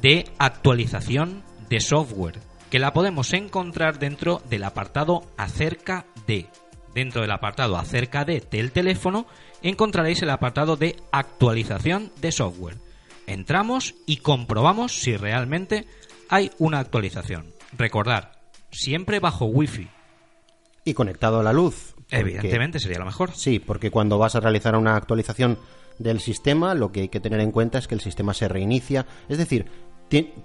de 0.00 0.24
actualización 0.38 1.42
de 1.68 1.80
software, 1.80 2.40
que 2.70 2.78
la 2.78 2.92
podemos 2.92 3.32
encontrar 3.32 3.98
dentro 3.98 4.42
del 4.48 4.64
apartado 4.64 5.22
acerca 5.36 6.06
de. 6.26 6.46
Dentro 6.94 7.22
del 7.22 7.30
apartado 7.30 7.76
acerca 7.76 8.24
de 8.24 8.42
del 8.50 8.72
teléfono 8.72 9.26
encontraréis 9.62 10.22
el 10.22 10.30
apartado 10.30 10.76
de 10.76 10.96
actualización 11.10 12.12
de 12.20 12.32
software. 12.32 12.76
Entramos 13.26 13.94
y 14.06 14.18
comprobamos 14.18 14.92
si 14.92 15.16
realmente 15.16 15.86
hay 16.28 16.50
una 16.58 16.80
actualización. 16.80 17.52
Recordar, 17.76 18.40
siempre 18.70 19.20
bajo 19.20 19.46
wifi. 19.46 19.88
Y 20.84 20.94
conectado 20.94 21.40
a 21.40 21.42
la 21.42 21.52
luz. 21.52 21.94
Evidentemente 22.10 22.80
sería 22.80 22.98
lo 22.98 23.06
mejor. 23.06 23.32
Sí, 23.34 23.58
porque 23.58 23.90
cuando 23.90 24.18
vas 24.18 24.34
a 24.34 24.40
realizar 24.40 24.76
una 24.76 24.96
actualización 24.96 25.58
del 26.02 26.20
sistema, 26.20 26.74
lo 26.74 26.92
que 26.92 27.02
hay 27.02 27.08
que 27.08 27.20
tener 27.20 27.40
en 27.40 27.52
cuenta 27.52 27.78
es 27.78 27.88
que 27.88 27.94
el 27.94 28.00
sistema 28.00 28.34
se 28.34 28.48
reinicia. 28.48 29.06
Es 29.28 29.38
decir, 29.38 29.66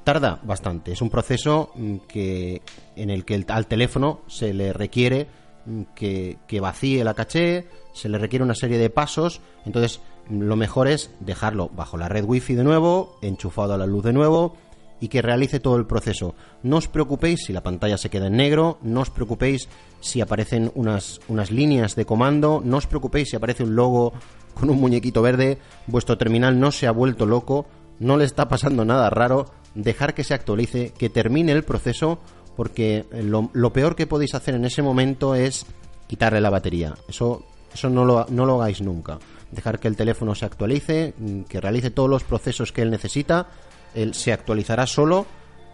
tarda 0.03 0.39
bastante. 0.43 0.91
Es 0.91 1.01
un 1.01 1.09
proceso 1.09 1.71
mm, 1.75 1.97
que 2.07 2.61
en 2.95 3.09
el 3.09 3.25
que 3.25 3.43
al 3.47 3.67
teléfono 3.67 4.21
se 4.27 4.53
le 4.53 4.73
requiere 4.73 5.27
mm, 5.65 5.81
que, 5.95 6.37
que 6.47 6.59
vacíe 6.59 7.03
la 7.03 7.13
caché, 7.13 7.67
se 7.93 8.09
le 8.09 8.17
requiere 8.17 8.45
una 8.45 8.55
serie 8.55 8.77
de 8.77 8.89
pasos. 8.89 9.41
Entonces, 9.65 9.99
lo 10.29 10.55
mejor 10.55 10.87
es 10.87 11.11
dejarlo 11.19 11.69
bajo 11.69 11.97
la 11.97 12.09
red 12.09 12.23
wifi 12.23 12.55
de 12.55 12.63
nuevo, 12.63 13.17
enchufado 13.21 13.73
a 13.73 13.77
la 13.77 13.85
luz 13.85 14.03
de 14.03 14.13
nuevo 14.13 14.55
y 14.99 15.09
que 15.09 15.21
realice 15.21 15.59
todo 15.59 15.75
el 15.77 15.85
proceso. 15.85 16.35
No 16.63 16.77
os 16.77 16.87
preocupéis 16.87 17.45
si 17.45 17.53
la 17.53 17.63
pantalla 17.63 17.97
se 17.97 18.09
queda 18.09 18.27
en 18.27 18.37
negro, 18.37 18.79
no 18.81 19.01
os 19.01 19.09
preocupéis 19.09 19.69
si 19.99 20.21
aparecen 20.21 20.71
unas, 20.75 21.19
unas 21.27 21.51
líneas 21.51 21.95
de 21.95 22.05
comando, 22.05 22.61
no 22.63 22.77
os 22.77 22.87
preocupéis 22.87 23.29
si 23.29 23.35
aparece 23.35 23.63
un 23.63 23.75
logo 23.75 24.13
con 24.53 24.69
un 24.69 24.79
muñequito 24.79 25.21
verde, 25.21 25.59
vuestro 25.85 26.17
terminal 26.17 26.59
no 26.59 26.71
se 26.71 26.87
ha 26.87 26.91
vuelto 26.91 27.25
loco, 27.25 27.67
no 27.99 28.17
le 28.17 28.25
está 28.25 28.47
pasando 28.47 28.85
nada 28.85 29.09
raro, 29.09 29.51
dejar 29.75 30.13
que 30.13 30.23
se 30.23 30.33
actualice, 30.33 30.93
que 30.97 31.09
termine 31.09 31.51
el 31.51 31.63
proceso, 31.63 32.19
porque 32.55 33.05
lo, 33.11 33.51
lo 33.53 33.71
peor 33.71 33.95
que 33.95 34.07
podéis 34.07 34.33
hacer 34.33 34.55
en 34.55 34.65
ese 34.65 34.81
momento 34.81 35.35
es 35.35 35.65
quitarle 36.07 36.41
la 36.41 36.49
batería. 36.49 36.95
Eso, 37.07 37.43
eso 37.73 37.89
no, 37.89 38.03
lo, 38.03 38.25
no 38.29 38.45
lo 38.45 38.55
hagáis 38.55 38.81
nunca. 38.81 39.19
Dejar 39.51 39.79
que 39.79 39.87
el 39.87 39.95
teléfono 39.95 40.33
se 40.33 40.45
actualice, 40.45 41.13
mm, 41.17 41.41
que 41.41 41.61
realice 41.61 41.91
todos 41.91 42.09
los 42.09 42.23
procesos 42.23 42.71
que 42.71 42.81
él 42.81 42.89
necesita, 42.89 43.47
él 43.93 44.13
se 44.13 44.33
actualizará 44.33 44.85
solo 44.87 45.25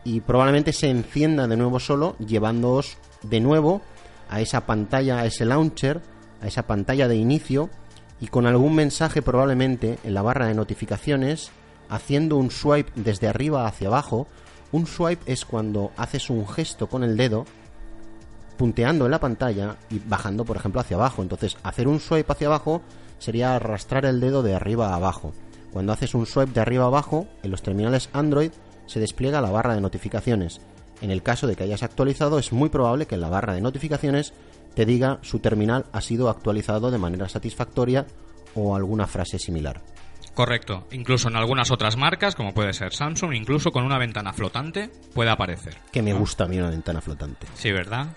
y 0.03 0.21
probablemente 0.21 0.73
se 0.73 0.89
encienda 0.89 1.47
de 1.47 1.57
nuevo 1.57 1.79
solo, 1.79 2.15
llevándoos 2.19 2.97
de 3.23 3.39
nuevo 3.39 3.81
a 4.29 4.41
esa 4.41 4.65
pantalla, 4.65 5.19
a 5.19 5.25
ese 5.25 5.45
launcher, 5.45 6.01
a 6.41 6.47
esa 6.47 6.63
pantalla 6.63 7.07
de 7.07 7.15
inicio 7.15 7.69
y 8.19 8.27
con 8.27 8.45
algún 8.47 8.75
mensaje 8.75 9.21
probablemente 9.21 9.99
en 10.03 10.13
la 10.13 10.21
barra 10.21 10.47
de 10.47 10.53
notificaciones 10.53 11.51
haciendo 11.89 12.37
un 12.37 12.51
swipe 12.51 12.91
desde 12.95 13.27
arriba 13.27 13.67
hacia 13.67 13.87
abajo. 13.87 14.27
Un 14.71 14.87
swipe 14.87 15.31
es 15.31 15.45
cuando 15.45 15.91
haces 15.97 16.29
un 16.29 16.47
gesto 16.47 16.87
con 16.87 17.03
el 17.03 17.15
dedo 17.15 17.45
punteando 18.57 19.05
en 19.05 19.11
la 19.11 19.19
pantalla 19.19 19.77
y 19.89 19.99
bajando, 19.99 20.45
por 20.45 20.57
ejemplo, 20.57 20.81
hacia 20.81 20.97
abajo. 20.97 21.21
Entonces, 21.21 21.57
hacer 21.63 21.87
un 21.87 21.99
swipe 21.99 22.31
hacia 22.31 22.47
abajo 22.47 22.81
sería 23.19 23.55
arrastrar 23.55 24.05
el 24.05 24.19
dedo 24.19 24.43
de 24.43 24.55
arriba 24.55 24.89
a 24.89 24.95
abajo. 24.95 25.33
Cuando 25.73 25.91
haces 25.91 26.13
un 26.13 26.27
swipe 26.27 26.53
de 26.53 26.61
arriba 26.61 26.83
a 26.83 26.87
abajo, 26.87 27.27
en 27.41 27.49
los 27.49 27.63
terminales 27.63 28.09
Android 28.13 28.51
se 28.85 28.99
despliega 28.99 29.41
la 29.41 29.49
barra 29.49 29.73
de 29.73 29.81
notificaciones. 29.81 30.61
En 31.01 31.09
el 31.09 31.23
caso 31.23 31.47
de 31.47 31.55
que 31.55 31.63
hayas 31.63 31.81
actualizado, 31.81 32.37
es 32.37 32.53
muy 32.53 32.69
probable 32.69 33.07
que 33.07 33.15
en 33.15 33.21
la 33.21 33.29
barra 33.29 33.55
de 33.55 33.61
notificaciones 33.61 34.33
te 34.75 34.85
diga 34.85 35.17
su 35.23 35.39
terminal 35.39 35.85
ha 35.91 36.01
sido 36.01 36.29
actualizado 36.29 36.91
de 36.91 36.99
manera 36.99 37.27
satisfactoria 37.27 38.05
o 38.53 38.75
alguna 38.75 39.07
frase 39.07 39.39
similar. 39.39 39.81
Correcto. 40.35 40.87
Incluso 40.91 41.27
en 41.27 41.35
algunas 41.35 41.71
otras 41.71 41.97
marcas, 41.97 42.35
como 42.35 42.53
puede 42.53 42.73
ser 42.73 42.93
Samsung, 42.93 43.33
incluso 43.33 43.71
con 43.71 43.83
una 43.83 43.97
ventana 43.97 44.31
flotante, 44.31 44.89
puede 45.13 45.31
aparecer. 45.31 45.77
Que 45.91 46.03
me 46.03 46.13
gusta 46.13 46.43
a 46.43 46.47
mí 46.47 46.57
una 46.57 46.69
ventana 46.69 47.01
flotante. 47.01 47.47
Sí, 47.55 47.71
¿verdad? 47.71 48.07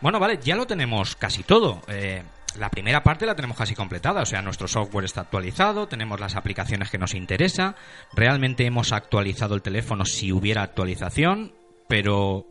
Bueno, 0.00 0.18
vale, 0.18 0.38
ya 0.42 0.56
lo 0.56 0.66
tenemos 0.66 1.14
casi 1.14 1.42
todo. 1.44 1.80
Eh, 1.86 2.22
la 2.58 2.70
primera 2.70 3.02
parte 3.02 3.26
la 3.26 3.34
tenemos 3.34 3.56
casi 3.56 3.74
completada, 3.74 4.22
o 4.22 4.26
sea, 4.26 4.42
nuestro 4.42 4.68
software 4.68 5.04
está 5.04 5.22
actualizado, 5.22 5.88
tenemos 5.88 6.20
las 6.20 6.36
aplicaciones 6.36 6.90
que 6.90 6.98
nos 6.98 7.14
interesa, 7.14 7.76
realmente 8.12 8.66
hemos 8.66 8.92
actualizado 8.92 9.54
el 9.54 9.62
teléfono 9.62 10.04
si 10.04 10.32
hubiera 10.32 10.62
actualización, 10.62 11.52
pero 11.88 12.46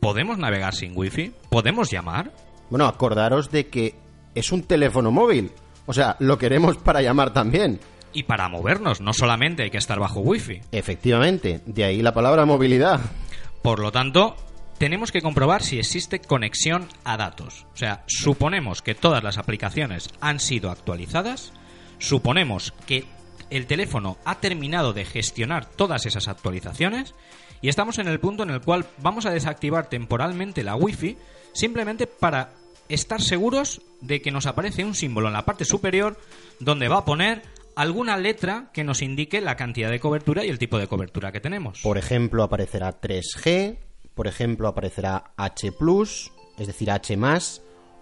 ¿podemos 0.00 0.38
navegar 0.38 0.74
sin 0.74 0.92
wifi? 0.96 1.32
¿Podemos 1.50 1.90
llamar? 1.90 2.32
Bueno, 2.70 2.86
acordaros 2.86 3.50
de 3.50 3.68
que 3.68 3.94
es 4.34 4.52
un 4.52 4.62
teléfono 4.62 5.10
móvil. 5.10 5.52
O 5.86 5.92
sea, 5.92 6.16
lo 6.18 6.38
queremos 6.38 6.76
para 6.76 7.02
llamar 7.02 7.32
también. 7.32 7.80
Y 8.12 8.24
para 8.24 8.48
movernos, 8.48 9.00
no 9.00 9.12
solamente 9.12 9.62
hay 9.62 9.70
que 9.70 9.78
estar 9.78 9.98
bajo 9.98 10.20
wifi. 10.20 10.60
Efectivamente, 10.72 11.60
de 11.66 11.84
ahí 11.84 12.02
la 12.02 12.14
palabra 12.14 12.46
movilidad. 12.46 13.00
Por 13.62 13.80
lo 13.80 13.92
tanto, 13.92 14.36
tenemos 14.78 15.12
que 15.12 15.22
comprobar 15.22 15.62
si 15.62 15.78
existe 15.78 16.20
conexión 16.20 16.88
a 17.04 17.16
datos. 17.16 17.66
O 17.74 17.76
sea, 17.76 18.04
suponemos 18.06 18.80
que 18.80 18.94
todas 18.94 19.22
las 19.22 19.38
aplicaciones 19.38 20.08
han 20.20 20.40
sido 20.40 20.70
actualizadas, 20.70 21.52
suponemos 21.98 22.72
que 22.86 23.04
el 23.50 23.66
teléfono 23.66 24.18
ha 24.24 24.40
terminado 24.40 24.92
de 24.92 25.04
gestionar 25.04 25.66
todas 25.66 26.06
esas 26.06 26.28
actualizaciones 26.28 27.14
y 27.60 27.68
estamos 27.68 27.98
en 27.98 28.08
el 28.08 28.20
punto 28.20 28.44
en 28.44 28.50
el 28.50 28.60
cual 28.60 28.86
vamos 28.98 29.26
a 29.26 29.30
desactivar 29.30 29.88
temporalmente 29.88 30.62
la 30.62 30.76
Wi-Fi 30.76 31.16
simplemente 31.52 32.06
para 32.06 32.50
estar 32.88 33.20
seguros 33.20 33.82
de 34.00 34.22
que 34.22 34.30
nos 34.30 34.46
aparece 34.46 34.84
un 34.84 34.94
símbolo 34.94 35.28
en 35.28 35.34
la 35.34 35.44
parte 35.44 35.64
superior 35.64 36.18
donde 36.60 36.88
va 36.88 36.98
a 36.98 37.04
poner 37.04 37.42
alguna 37.74 38.16
letra 38.16 38.70
que 38.72 38.84
nos 38.84 39.02
indique 39.02 39.40
la 39.40 39.56
cantidad 39.56 39.90
de 39.90 40.00
cobertura 40.00 40.44
y 40.44 40.48
el 40.48 40.58
tipo 40.58 40.78
de 40.78 40.88
cobertura 40.88 41.32
que 41.32 41.40
tenemos. 41.40 41.80
Por 41.80 41.96
ejemplo, 41.96 42.42
aparecerá 42.42 43.00
3G, 43.00 43.78
por 44.18 44.26
ejemplo, 44.26 44.66
aparecerá 44.66 45.30
H, 45.36 45.72
es 46.58 46.66
decir, 46.66 46.90
H, 46.90 47.16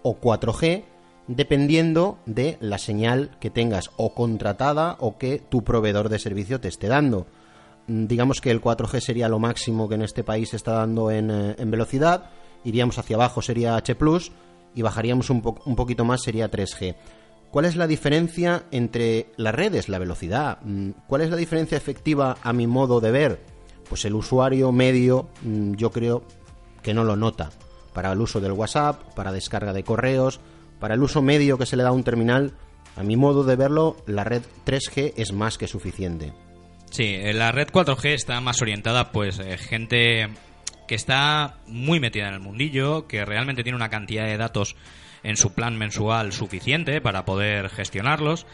o 0.03 0.19
4G, 0.19 0.85
dependiendo 1.29 2.19
de 2.25 2.57
la 2.59 2.79
señal 2.79 3.37
que 3.39 3.51
tengas 3.51 3.91
o 3.99 4.15
contratada 4.15 4.97
o 5.01 5.19
que 5.19 5.43
tu 5.47 5.63
proveedor 5.63 6.09
de 6.09 6.19
servicio 6.19 6.59
te 6.59 6.69
esté 6.69 6.87
dando. 6.87 7.27
Mm, 7.87 8.07
Digamos 8.07 8.41
que 8.41 8.51
el 8.51 8.63
4G 8.63 8.99
sería 9.01 9.29
lo 9.29 9.39
máximo 9.39 9.91
que 9.91 9.97
en 9.97 10.01
este 10.01 10.25
país 10.25 10.49
se 10.49 10.57
está 10.57 10.73
dando 10.73 11.11
en, 11.11 11.31
eh, 11.31 11.55
velocidad, 11.67 12.31
iríamos 12.65 12.99
hacia 12.99 13.17
abajo 13.17 13.43
sería 13.43 13.77
H⁇ 13.77 13.99
y 14.75 14.81
bajaríamos 14.81 15.29
un, 15.29 15.43
un 15.67 15.77
poquito 15.77 16.07
más 16.07 16.23
sería 16.23 16.51
3G. 16.51 16.95
¿Cuál 17.51 17.67
es 17.67 17.77
la 17.77 17.87
diferencia 17.87 18.65
entre 18.71 19.35
las 19.37 19.55
redes, 19.55 19.91
la 19.91 19.99
velocidad? 19.99 20.61
Mm, 20.63 20.93
¿Cuál 21.09 21.21
es 21.21 21.29
la 21.29 21.37
diferencia 21.37 21.77
efectiva 21.77 22.39
a 22.43 22.55
mi 22.55 22.67
modo 22.67 23.03
de 23.03 23.11
ver? 23.11 23.56
Pues 23.89 24.05
el 24.05 24.15
usuario 24.15 24.73
medio 24.73 25.29
mm, 25.43 25.75
yo 25.75 25.91
creo 25.91 26.25
que 26.83 26.95
no 26.95 27.05
lo 27.05 27.17
nota. 27.17 27.51
Para 27.93 28.13
el 28.13 28.21
uso 28.21 28.41
del 28.41 28.53
WhatsApp, 28.53 29.15
para 29.15 29.33
descarga 29.33 29.73
de 29.73 29.85
correos, 29.85 30.41
para 30.81 30.95
el 30.95 31.03
uso 31.03 31.23
medio 31.23 31.59
que 31.59 31.67
se 31.67 31.77
le 31.77 31.83
da 31.83 31.91
a 31.91 31.93
un 31.93 32.05
terminal, 32.05 32.53
a 32.97 33.03
mi 33.03 33.17
modo 33.17 33.45
de 33.45 33.57
verlo, 33.57 33.97
la 34.07 34.25
red 34.25 34.43
3G 34.65 35.15
es 35.17 35.33
más 35.33 35.59
que 35.59 35.69
suficiente. 35.69 36.33
Sí, 36.91 37.15
eh, 37.15 37.33
la 37.33 37.53
red 37.53 37.69
4G 37.69 38.15
está 38.15 38.41
más 38.41 38.63
orientada, 38.63 39.13
pues, 39.13 39.39
eh, 39.39 39.59
gente 39.59 40.29
que 40.87 40.95
está 40.95 41.59
muy 41.67 42.01
metida 42.01 42.29
en 42.29 42.35
el 42.35 42.41
mundillo, 42.41 43.07
que 43.07 43.25
realmente 43.25 43.63
tiene 43.63 43.77
una 43.77 43.91
cantidad 43.91 44.25
de 44.25 44.37
datos 44.37 44.77
en 45.23 45.37
su 45.37 45.53
plan 45.53 45.77
mensual 45.77 46.33
suficiente 46.33 47.01
para 47.01 47.25
poder 47.25 47.69
gestionarlos. 47.69 48.47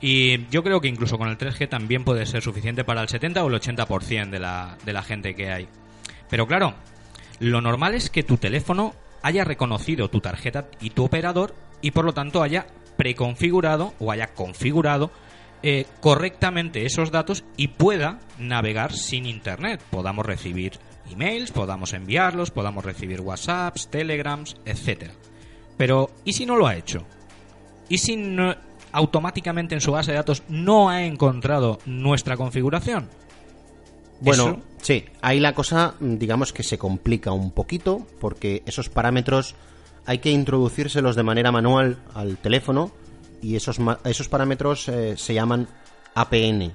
Y 0.00 0.46
yo 0.48 0.62
creo 0.62 0.80
que 0.80 0.88
incluso 0.88 1.18
con 1.18 1.28
el 1.28 1.36
3G 1.36 1.68
también 1.68 2.04
puede 2.04 2.24
ser 2.26 2.42
suficiente 2.42 2.84
para 2.84 3.02
el 3.02 3.08
70 3.08 3.44
o 3.44 3.48
el 3.48 3.54
80% 3.60 4.30
de 4.30 4.38
la, 4.38 4.78
de 4.84 4.92
la 4.92 5.02
gente 5.02 5.34
que 5.34 5.50
hay. 5.52 5.68
Pero 6.30 6.46
claro, 6.46 6.74
lo 7.38 7.60
normal 7.60 7.94
es 7.94 8.08
que 8.08 8.22
tu 8.22 8.38
teléfono 8.38 8.94
haya 9.22 9.44
reconocido 9.44 10.08
tu 10.08 10.20
tarjeta 10.20 10.68
y 10.80 10.90
tu 10.90 11.04
operador 11.04 11.54
y 11.82 11.90
por 11.90 12.04
lo 12.06 12.14
tanto 12.14 12.42
haya 12.42 12.66
preconfigurado 12.96 13.92
o 13.98 14.10
haya 14.12 14.28
configurado 14.28 15.10
eh, 15.62 15.84
correctamente 16.00 16.86
esos 16.86 17.10
datos 17.10 17.44
y 17.58 17.68
pueda 17.68 18.20
navegar 18.38 18.92
sin 18.94 19.26
internet. 19.26 19.82
Podamos 19.90 20.24
recibir 20.24 20.78
emails, 21.10 21.50
podamos 21.50 21.92
enviarlos, 21.92 22.50
podamos 22.50 22.84
recibir 22.84 23.20
WhatsApps, 23.20 23.88
Telegrams, 23.90 24.56
etcétera. 24.64 25.12
Pero, 25.76 26.10
¿y 26.24 26.32
si 26.32 26.46
no 26.46 26.56
lo 26.56 26.66
ha 26.66 26.76
hecho? 26.76 27.04
¿Y 27.90 27.98
si 27.98 28.16
no- 28.16 28.54
automáticamente 28.92 29.74
en 29.74 29.80
su 29.80 29.92
base 29.92 30.10
de 30.12 30.16
datos 30.18 30.42
no 30.48 30.88
ha 30.88 31.02
encontrado 31.04 31.78
nuestra 31.86 32.36
configuración? 32.36 33.08
Bueno, 34.20 34.42
Eso- 34.48 34.58
sí, 34.82 35.04
ahí 35.22 35.40
la 35.40 35.54
cosa, 35.54 35.94
mm, 35.98 36.16
digamos 36.16 36.52
que 36.52 36.62
se 36.62 36.78
complica 36.78 37.32
un 37.32 37.50
poquito, 37.52 38.06
porque 38.20 38.62
esos 38.66 38.88
parámetros 38.90 39.54
hay 40.06 40.18
que 40.18 40.30
introducírselos 40.30 41.16
de 41.16 41.22
manera 41.22 41.52
manual 41.52 41.98
al 42.14 42.36
teléfono 42.36 42.90
y 43.40 43.56
esos, 43.56 43.78
esos 44.04 44.28
parámetros 44.28 44.88
eh, 44.88 45.14
se 45.16 45.34
llaman 45.34 45.68
APN. 46.14 46.72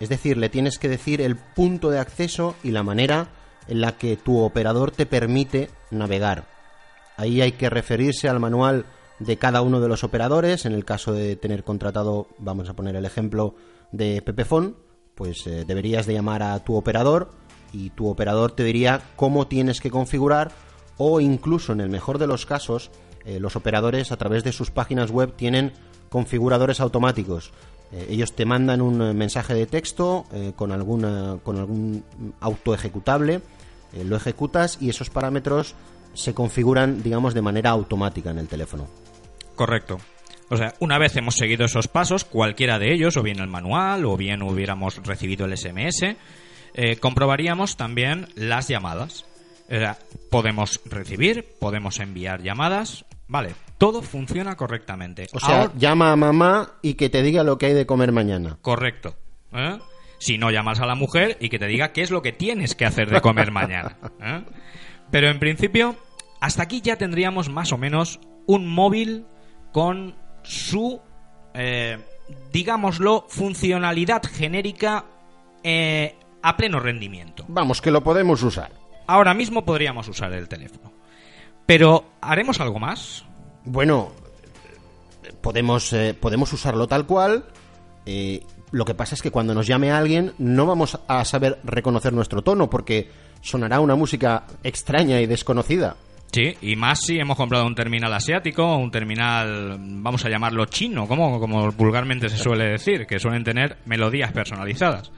Es 0.00 0.08
decir, 0.08 0.36
le 0.36 0.48
tienes 0.48 0.78
que 0.78 0.88
decir 0.88 1.20
el 1.20 1.36
punto 1.36 1.90
de 1.90 1.98
acceso 2.00 2.56
y 2.64 2.70
la 2.70 2.82
manera 2.82 3.28
en 3.68 3.80
la 3.82 3.92
que 3.92 4.16
tu 4.16 4.38
operador 4.38 4.90
te 4.90 5.06
permite 5.06 5.70
navegar. 5.90 6.46
Ahí 7.16 7.40
hay 7.42 7.52
que 7.52 7.68
referirse 7.70 8.28
al 8.28 8.40
manual 8.40 8.86
de 9.20 9.36
cada 9.36 9.62
uno 9.62 9.80
de 9.80 9.88
los 9.88 10.02
operadores. 10.02 10.66
En 10.66 10.72
el 10.72 10.84
caso 10.84 11.12
de 11.12 11.36
tener 11.36 11.62
contratado, 11.62 12.26
vamos 12.38 12.68
a 12.68 12.74
poner 12.74 12.96
el 12.96 13.04
ejemplo 13.04 13.54
de 13.92 14.20
Pepefon, 14.22 14.76
pues 15.14 15.46
eh, 15.46 15.64
deberías 15.66 16.06
de 16.06 16.14
llamar 16.14 16.42
a 16.42 16.58
tu 16.64 16.74
operador 16.74 17.30
y 17.72 17.90
tu 17.90 18.08
operador 18.08 18.52
te 18.52 18.64
diría 18.64 19.00
cómo 19.16 19.46
tienes 19.46 19.80
que 19.80 19.90
configurar 19.90 20.50
o 20.96 21.20
incluso 21.20 21.72
en 21.72 21.80
el 21.80 21.88
mejor 21.88 22.18
de 22.18 22.26
los 22.26 22.46
casos 22.46 22.90
eh, 23.24 23.38
los 23.38 23.54
operadores 23.54 24.12
a 24.12 24.16
través 24.16 24.44
de 24.44 24.52
sus 24.52 24.70
páginas 24.70 25.10
web 25.10 25.34
tienen 25.36 25.72
configuradores 26.08 26.80
automáticos. 26.80 27.52
Eh, 27.92 28.06
ellos 28.10 28.32
te 28.32 28.46
mandan 28.46 28.80
un 28.80 29.16
mensaje 29.16 29.54
de 29.54 29.66
texto 29.66 30.24
con, 30.56 30.70
con 31.40 31.58
algún 31.58 32.04
auto 32.40 32.74
ejecutable, 32.74 33.40
lo 34.04 34.16
ejecutas 34.16 34.78
y 34.80 34.88
esos 34.88 35.10
parámetros 35.10 35.74
se 36.14 36.32
configuran, 36.32 37.02
digamos, 37.02 37.34
de 37.34 37.42
manera 37.42 37.70
automática 37.70 38.30
en 38.30 38.38
el 38.38 38.48
teléfono. 38.48 38.86
Correcto. 39.60 39.98
O 40.48 40.56
sea, 40.56 40.72
una 40.80 40.96
vez 40.96 41.14
hemos 41.16 41.34
seguido 41.34 41.66
esos 41.66 41.86
pasos, 41.86 42.24
cualquiera 42.24 42.78
de 42.78 42.94
ellos, 42.94 43.18
o 43.18 43.22
bien 43.22 43.40
el 43.40 43.46
manual, 43.46 44.06
o 44.06 44.16
bien 44.16 44.40
hubiéramos 44.40 44.96
recibido 45.06 45.44
el 45.44 45.52
SMS, 45.54 46.16
eh, 46.72 46.96
comprobaríamos 46.96 47.76
también 47.76 48.28
las 48.36 48.68
llamadas. 48.68 49.26
O 49.66 49.74
sea, 49.78 49.98
podemos 50.30 50.80
recibir, 50.86 51.44
podemos 51.60 52.00
enviar 52.00 52.40
llamadas, 52.42 53.04
vale, 53.28 53.50
todo 53.76 54.00
funciona 54.00 54.56
correctamente. 54.56 55.26
O 55.34 55.40
sea, 55.40 55.60
Ahora- 55.60 55.72
llama 55.76 56.10
a 56.10 56.16
mamá 56.16 56.72
y 56.80 56.94
que 56.94 57.10
te 57.10 57.22
diga 57.22 57.44
lo 57.44 57.58
que 57.58 57.66
hay 57.66 57.74
de 57.74 57.84
comer 57.84 58.12
mañana. 58.12 58.56
correcto. 58.62 59.14
¿eh? 59.52 59.78
Si 60.18 60.38
no 60.38 60.50
llamas 60.50 60.80
a 60.80 60.86
la 60.86 60.94
mujer 60.94 61.36
y 61.38 61.50
que 61.50 61.58
te 61.58 61.66
diga 61.66 61.92
qué 61.92 62.00
es 62.00 62.10
lo 62.10 62.22
que 62.22 62.32
tienes 62.32 62.74
que 62.74 62.86
hacer 62.86 63.10
de 63.10 63.20
comer 63.20 63.50
mañana. 63.52 63.98
¿eh? 64.22 64.42
Pero 65.10 65.28
en 65.28 65.38
principio, 65.38 65.96
hasta 66.40 66.62
aquí 66.62 66.80
ya 66.80 66.96
tendríamos 66.96 67.50
más 67.50 67.72
o 67.72 67.76
menos 67.76 68.20
un 68.46 68.66
móvil 68.66 69.26
con 69.72 70.14
su, 70.42 71.00
eh, 71.54 71.98
digámoslo, 72.52 73.26
funcionalidad 73.28 74.22
genérica 74.22 75.04
eh, 75.62 76.16
a 76.42 76.56
pleno 76.56 76.80
rendimiento. 76.80 77.44
Vamos, 77.48 77.80
que 77.80 77.90
lo 77.90 78.02
podemos 78.02 78.42
usar. 78.42 78.72
Ahora 79.06 79.34
mismo 79.34 79.64
podríamos 79.64 80.08
usar 80.08 80.32
el 80.32 80.48
teléfono. 80.48 80.92
Pero, 81.66 82.04
¿haremos 82.20 82.60
algo 82.60 82.78
más? 82.78 83.24
Bueno, 83.64 84.10
podemos, 85.40 85.92
eh, 85.92 86.14
podemos 86.18 86.52
usarlo 86.52 86.86
tal 86.86 87.06
cual. 87.06 87.44
eh, 88.06 88.42
lo 88.72 88.84
que 88.84 88.94
pasa 88.94 89.16
es 89.16 89.22
que 89.22 89.32
cuando 89.32 89.52
nos 89.52 89.66
llame 89.66 89.90
alguien 89.90 90.32
no 90.38 90.64
vamos 90.64 90.98
a 91.08 91.24
saber 91.24 91.58
reconocer 91.64 92.12
nuestro 92.12 92.42
tono 92.42 92.70
porque 92.70 93.10
sonará 93.40 93.80
una 93.80 93.96
música 93.96 94.44
extraña 94.62 95.20
y 95.20 95.26
desconocida. 95.26 95.96
Sí, 96.32 96.56
y 96.62 96.76
más 96.76 97.00
si 97.00 97.18
hemos 97.18 97.36
comprado 97.36 97.66
un 97.66 97.74
terminal 97.74 98.12
asiático 98.12 98.76
un 98.76 98.92
terminal, 98.92 99.76
vamos 99.80 100.24
a 100.24 100.28
llamarlo 100.28 100.64
chino, 100.66 101.08
como, 101.08 101.40
como 101.40 101.72
vulgarmente 101.72 102.28
se 102.28 102.36
suele 102.36 102.66
decir, 102.66 103.06
que 103.06 103.18
suelen 103.18 103.42
tener 103.42 103.78
melodías 103.84 104.32
personalizadas. 104.32 105.10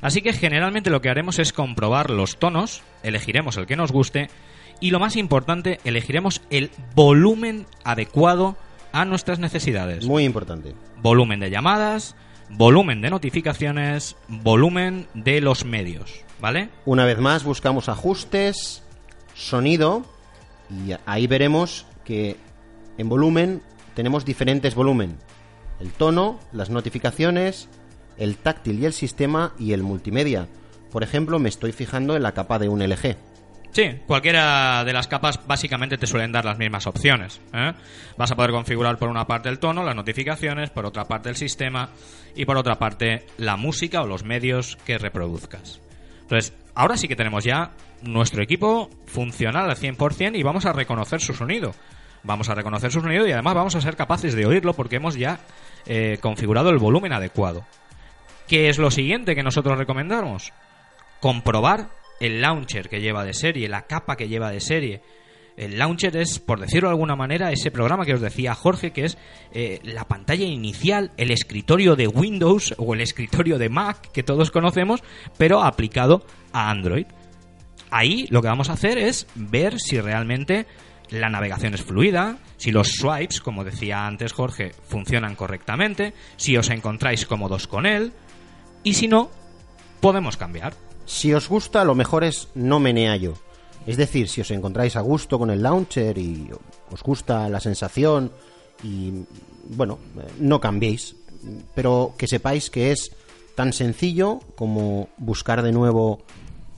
Así 0.00 0.22
que 0.22 0.32
generalmente 0.32 0.90
lo 0.90 1.00
que 1.00 1.08
haremos 1.08 1.38
es 1.38 1.52
comprobar 1.52 2.10
los 2.10 2.38
tonos, 2.38 2.82
elegiremos 3.02 3.56
el 3.56 3.66
que 3.66 3.74
nos 3.74 3.90
guste 3.90 4.28
y 4.80 4.90
lo 4.90 5.00
más 5.00 5.16
importante, 5.16 5.80
elegiremos 5.84 6.40
el 6.50 6.70
volumen 6.94 7.66
adecuado 7.84 8.56
a 8.92 9.04
nuestras 9.04 9.40
necesidades. 9.40 10.06
Muy 10.06 10.24
importante. 10.24 10.74
Volumen 10.98 11.40
de 11.40 11.50
llamadas, 11.50 12.14
volumen 12.50 13.00
de 13.00 13.10
notificaciones, 13.10 14.16
volumen 14.28 15.08
de 15.14 15.40
los 15.40 15.64
medios, 15.64 16.20
¿vale? 16.40 16.68
Una 16.84 17.06
vez 17.06 17.18
más 17.18 17.42
buscamos 17.42 17.88
ajustes, 17.88 18.84
sonido 19.34 20.13
y 20.86 20.94
ahí 21.06 21.26
veremos 21.26 21.86
que 22.04 22.36
en 22.98 23.08
volumen 23.08 23.62
tenemos 23.94 24.24
diferentes 24.24 24.74
volumen. 24.74 25.16
El 25.80 25.90
tono, 25.90 26.40
las 26.52 26.70
notificaciones, 26.70 27.68
el 28.18 28.36
táctil 28.36 28.80
y 28.80 28.86
el 28.86 28.92
sistema 28.92 29.54
y 29.58 29.72
el 29.72 29.82
multimedia. 29.82 30.48
Por 30.90 31.02
ejemplo, 31.02 31.38
me 31.38 31.48
estoy 31.48 31.72
fijando 31.72 32.16
en 32.16 32.22
la 32.22 32.32
capa 32.32 32.58
de 32.58 32.68
un 32.68 32.82
LG. 32.82 33.16
Sí, 33.72 33.90
cualquiera 34.06 34.84
de 34.84 34.92
las 34.92 35.08
capas 35.08 35.40
básicamente 35.48 35.98
te 35.98 36.06
suelen 36.06 36.30
dar 36.30 36.44
las 36.44 36.58
mismas 36.58 36.86
opciones. 36.86 37.40
¿eh? 37.52 37.72
Vas 38.16 38.30
a 38.30 38.36
poder 38.36 38.52
configurar 38.52 38.98
por 38.98 39.08
una 39.08 39.26
parte 39.26 39.48
el 39.48 39.58
tono, 39.58 39.82
las 39.82 39.96
notificaciones, 39.96 40.70
por 40.70 40.86
otra 40.86 41.06
parte 41.06 41.28
el 41.28 41.34
sistema 41.34 41.90
y 42.36 42.44
por 42.44 42.56
otra 42.56 42.78
parte 42.78 43.26
la 43.36 43.56
música 43.56 44.02
o 44.02 44.06
los 44.06 44.22
medios 44.22 44.76
que 44.86 44.96
reproduzcas. 44.96 45.80
Entonces, 46.22 46.52
ahora 46.74 46.96
sí 46.96 47.08
que 47.08 47.16
tenemos 47.16 47.44
ya 47.44 47.70
nuestro 48.02 48.42
equipo 48.42 48.90
funcional 49.06 49.70
al 49.70 49.76
100% 49.76 50.36
y 50.36 50.42
vamos 50.42 50.66
a 50.66 50.72
reconocer 50.72 51.20
su 51.20 51.34
sonido. 51.34 51.72
Vamos 52.22 52.48
a 52.48 52.54
reconocer 52.54 52.90
su 52.90 53.00
sonido 53.00 53.26
y 53.26 53.32
además 53.32 53.54
vamos 53.54 53.74
a 53.76 53.80
ser 53.80 53.96
capaces 53.96 54.34
de 54.34 54.46
oírlo 54.46 54.72
porque 54.72 54.96
hemos 54.96 55.14
ya 55.14 55.40
eh, 55.86 56.18
configurado 56.20 56.70
el 56.70 56.78
volumen 56.78 57.12
adecuado. 57.12 57.66
¿Qué 58.48 58.68
es 58.68 58.78
lo 58.78 58.90
siguiente 58.90 59.34
que 59.34 59.42
nosotros 59.42 59.78
recomendamos? 59.78 60.52
Comprobar 61.20 61.90
el 62.20 62.40
launcher 62.40 62.88
que 62.88 63.00
lleva 63.00 63.24
de 63.24 63.34
serie, 63.34 63.68
la 63.68 63.82
capa 63.82 64.16
que 64.16 64.28
lleva 64.28 64.50
de 64.50 64.60
serie. 64.60 65.02
El 65.56 65.78
launcher 65.78 66.16
es, 66.16 66.40
por 66.40 66.60
decirlo 66.60 66.88
de 66.88 66.94
alguna 66.94 67.14
manera, 67.14 67.52
ese 67.52 67.70
programa 67.70 68.04
que 68.04 68.14
os 68.14 68.20
decía 68.20 68.54
Jorge, 68.54 68.92
que 68.92 69.04
es 69.04 69.18
eh, 69.52 69.78
la 69.84 70.06
pantalla 70.08 70.44
inicial, 70.44 71.12
el 71.16 71.30
escritorio 71.30 71.94
de 71.94 72.08
Windows 72.08 72.74
o 72.78 72.94
el 72.94 73.00
escritorio 73.00 73.58
de 73.58 73.68
Mac 73.68 74.10
que 74.12 74.24
todos 74.24 74.50
conocemos, 74.50 75.02
pero 75.38 75.62
aplicado 75.62 76.26
a 76.52 76.70
Android. 76.70 77.06
Ahí 77.90 78.26
lo 78.30 78.42
que 78.42 78.48
vamos 78.48 78.68
a 78.68 78.72
hacer 78.72 78.98
es 78.98 79.28
ver 79.36 79.78
si 79.78 80.00
realmente 80.00 80.66
la 81.10 81.28
navegación 81.28 81.74
es 81.74 81.82
fluida, 81.82 82.38
si 82.56 82.72
los 82.72 82.88
swipes, 82.88 83.40
como 83.40 83.62
decía 83.62 84.06
antes 84.06 84.32
Jorge, 84.32 84.72
funcionan 84.88 85.36
correctamente, 85.36 86.14
si 86.36 86.56
os 86.56 86.70
encontráis 86.70 87.26
cómodos 87.26 87.68
con 87.68 87.86
él, 87.86 88.12
y 88.82 88.94
si 88.94 89.06
no, 89.06 89.30
podemos 90.00 90.36
cambiar. 90.36 90.74
Si 91.06 91.32
os 91.32 91.48
gusta, 91.48 91.84
lo 91.84 91.94
mejor 91.94 92.24
es 92.24 92.48
no 92.54 92.80
meneallo. 92.80 93.34
Es 93.86 93.96
decir, 93.96 94.28
si 94.28 94.40
os 94.40 94.50
encontráis 94.50 94.96
a 94.96 95.00
gusto 95.00 95.38
con 95.38 95.50
el 95.50 95.62
launcher 95.62 96.16
y 96.16 96.48
os 96.90 97.02
gusta 97.02 97.48
la 97.48 97.60
sensación 97.60 98.30
y 98.82 99.12
bueno, 99.68 99.98
no 100.38 100.60
cambiéis, 100.60 101.16
pero 101.74 102.14
que 102.16 102.26
sepáis 102.26 102.70
que 102.70 102.92
es 102.92 103.10
tan 103.54 103.72
sencillo 103.72 104.40
como 104.56 105.08
buscar 105.18 105.62
de 105.62 105.72
nuevo 105.72 106.22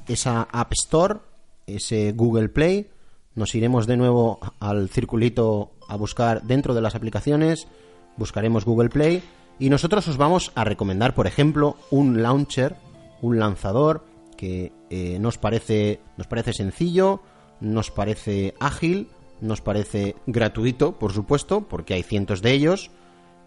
esa 0.09 0.49
App 0.51 0.73
Store, 0.73 1.19
ese 1.67 2.13
Google 2.13 2.49
Play, 2.49 2.91
nos 3.35 3.55
iremos 3.55 3.87
de 3.87 3.97
nuevo 3.97 4.41
al 4.61 4.89
circulito 4.89 5.73
a 5.89 5.97
buscar 5.97 6.43
dentro 6.43 6.75
de 6.75 6.81
las 6.81 6.95
aplicaciones, 6.95 7.69
buscaremos 8.17 8.65
Google 8.65 8.89
Play 8.89 9.23
y 9.59 9.71
nosotros 9.71 10.07
os 10.09 10.17
vamos 10.17 10.53
a 10.55 10.65
recomendar, 10.65 11.15
por 11.15 11.27
ejemplo, 11.27 11.77
un 11.91 12.23
launcher, 12.23 12.77
un 13.23 13.39
lanzador 13.39 14.05
que 14.37 14.73
eh, 14.91 15.19
nos 15.19 15.39
parece 15.39 16.01
nos 16.17 16.27
parece 16.27 16.53
sencillo, 16.53 17.21
nos 17.61 17.91
parece 17.91 18.55
ágil, 18.61 19.09
nos 19.41 19.61
parece 19.61 20.17
gratuito, 20.27 20.99
por 20.99 21.13
supuesto, 21.13 21.63
porque 21.63 21.95
hay 21.95 22.03
cientos 22.03 22.43
de 22.43 22.53
ellos 22.53 22.91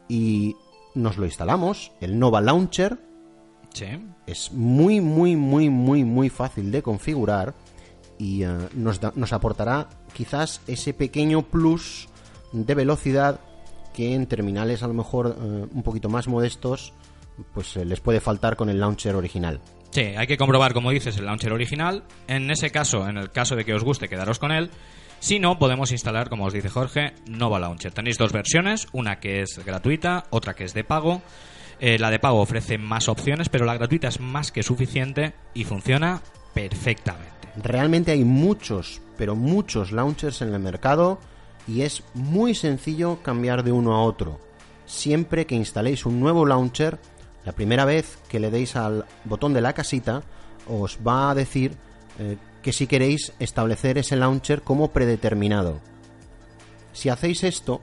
y 0.08 0.56
nos 0.96 1.18
lo 1.18 1.26
instalamos, 1.26 1.92
el 2.02 2.18
Nova 2.20 2.42
Launcher. 2.42 3.00
Sí. 3.74 3.86
Es 4.26 4.52
muy, 4.52 5.00
muy, 5.02 5.36
muy, 5.36 5.70
muy, 5.70 6.04
muy 6.04 6.30
fácil 6.30 6.72
de 6.72 6.82
configurar 6.82 7.54
y 8.18 8.44
eh, 8.44 8.50
nos, 8.74 9.00
da- 9.00 9.14
nos 9.16 9.32
aportará 9.32 9.90
quizás 10.14 10.62
ese 10.68 10.94
pequeño 10.94 11.44
plus 11.44 12.10
de 12.52 12.74
velocidad 12.76 13.40
que 13.94 14.16
en 14.16 14.26
terminales 14.28 14.82
a 14.82 14.88
lo 14.88 14.94
mejor 14.96 15.36
eh, 15.40 15.68
un 15.72 15.84
poquito 15.84 16.10
más 16.10 16.28
modestos 16.28 16.94
pues 17.54 17.76
les 17.76 18.02
puede 18.02 18.20
faltar 18.20 18.56
con 18.56 18.70
el 18.70 18.80
launcher 18.80 19.16
original. 19.16 19.62
Sí, 19.92 20.02
hay 20.02 20.28
que 20.28 20.38
comprobar, 20.38 20.74
como 20.74 20.92
dices, 20.92 21.18
el 21.18 21.26
launcher 21.26 21.52
original. 21.52 22.04
En 22.28 22.52
ese 22.52 22.72
caso, 22.72 23.08
en 23.08 23.18
el 23.18 23.32
caso 23.32 23.56
de 23.56 23.66
que 23.66 23.74
os 23.74 23.84
guste, 23.84 24.08
quedaros 24.08 24.40
con 24.40 24.52
él. 24.52 24.70
Si 25.20 25.40
no, 25.40 25.60
podemos 25.60 25.92
instalar, 25.92 26.30
como 26.30 26.46
os 26.46 26.54
dice 26.54 26.70
Jorge, 26.70 27.14
Nova 27.28 27.60
Launcher. 27.60 27.92
Tenéis 27.92 28.18
dos 28.18 28.32
versiones, 28.32 28.88
una 28.94 29.20
que 29.20 29.42
es 29.42 29.60
gratuita, 29.66 30.26
otra 30.30 30.54
que 30.54 30.64
es 30.64 30.74
de 30.74 30.84
pago. 30.84 31.22
Eh, 31.80 31.98
la 31.98 32.12
de 32.12 32.20
pago 32.20 32.40
ofrece 32.40 32.78
más 32.78 33.10
opciones, 33.10 33.50
pero 33.50 33.66
la 33.66 33.76
gratuita 33.76 34.08
es 34.08 34.20
más 34.20 34.52
que 34.52 34.64
suficiente 34.64 35.34
y 35.54 35.66
funciona 35.66 36.22
perfectamente. 36.54 37.50
Realmente 37.58 38.12
hay 38.12 38.24
muchos, 38.24 39.02
pero 39.18 39.36
muchos 39.36 39.92
launchers 39.92 40.42
en 40.42 40.54
el 40.54 40.60
mercado 40.60 41.20
y 41.68 41.82
es 41.82 42.04
muy 42.14 42.56
sencillo 42.56 43.22
cambiar 43.22 43.64
de 43.64 43.72
uno 43.72 43.96
a 43.96 44.04
otro. 44.04 44.40
Siempre 44.86 45.46
que 45.46 45.56
instaléis 45.56 46.06
un 46.06 46.20
nuevo 46.20 46.46
launcher, 46.46 47.00
la 47.50 47.56
primera 47.56 47.84
vez 47.84 48.20
que 48.30 48.40
le 48.40 48.52
deis 48.52 48.76
al 48.76 49.06
botón 49.26 49.56
de 49.56 49.62
la 49.62 49.74
casita, 49.74 50.22
os 50.68 51.00
va 51.02 51.32
a 51.32 51.34
decir 51.34 51.74
eh, 52.20 52.38
que 52.62 52.72
si 52.72 52.86
queréis 52.86 53.34
establecer 53.40 53.98
ese 53.98 54.16
launcher 54.16 54.62
como 54.62 54.90
predeterminado. 54.90 55.80
Si 56.94 57.10
hacéis 57.10 57.44
esto, 57.44 57.82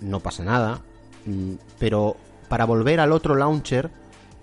no 0.00 0.20
pasa 0.20 0.44
nada, 0.44 0.82
mm, 1.26 1.54
pero 1.80 2.16
para 2.48 2.64
volver 2.64 3.00
al 3.00 3.10
otro 3.10 3.34
launcher 3.34 3.90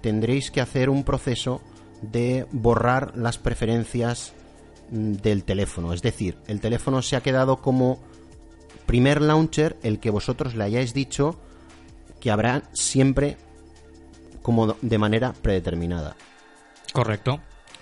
tendréis 0.02 0.52
que 0.52 0.60
hacer 0.60 0.90
un 0.90 1.06
proceso 1.06 1.62
de 2.02 2.46
borrar 2.52 3.16
las 3.16 3.38
preferencias 3.38 4.34
mm, 4.92 5.14
del 5.24 5.46
teléfono. 5.46 5.94
Es 5.94 6.02
decir, 6.02 6.38
el 6.48 6.60
teléfono 6.60 7.02
se 7.02 7.16
ha 7.16 7.24
quedado 7.24 7.62
como 7.62 7.98
primer 8.86 9.22
launcher 9.22 9.78
el 9.84 10.02
que 10.02 10.10
vosotros 10.10 10.54
le 10.56 10.66
hayáis 10.66 10.94
dicho 10.94 11.40
que 12.20 12.30
habrá 12.30 12.64
siempre 12.74 13.38
como 14.42 14.76
de 14.82 14.98
manera 14.98 15.34
predeterminada. 15.34 16.16
Correcto. 16.94 17.42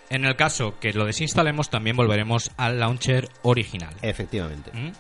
En 0.10 0.26
el 0.26 0.36
caso 0.36 0.80
que 0.80 0.94
lo 0.94 1.06
desinstalemos, 1.06 1.70
también 1.70 1.98
volveremos 1.98 2.52
al 2.58 2.80
launcher 2.80 3.30
original. 3.42 3.94
Efectivamente. 4.02 4.72
¿Mm? 4.74 4.92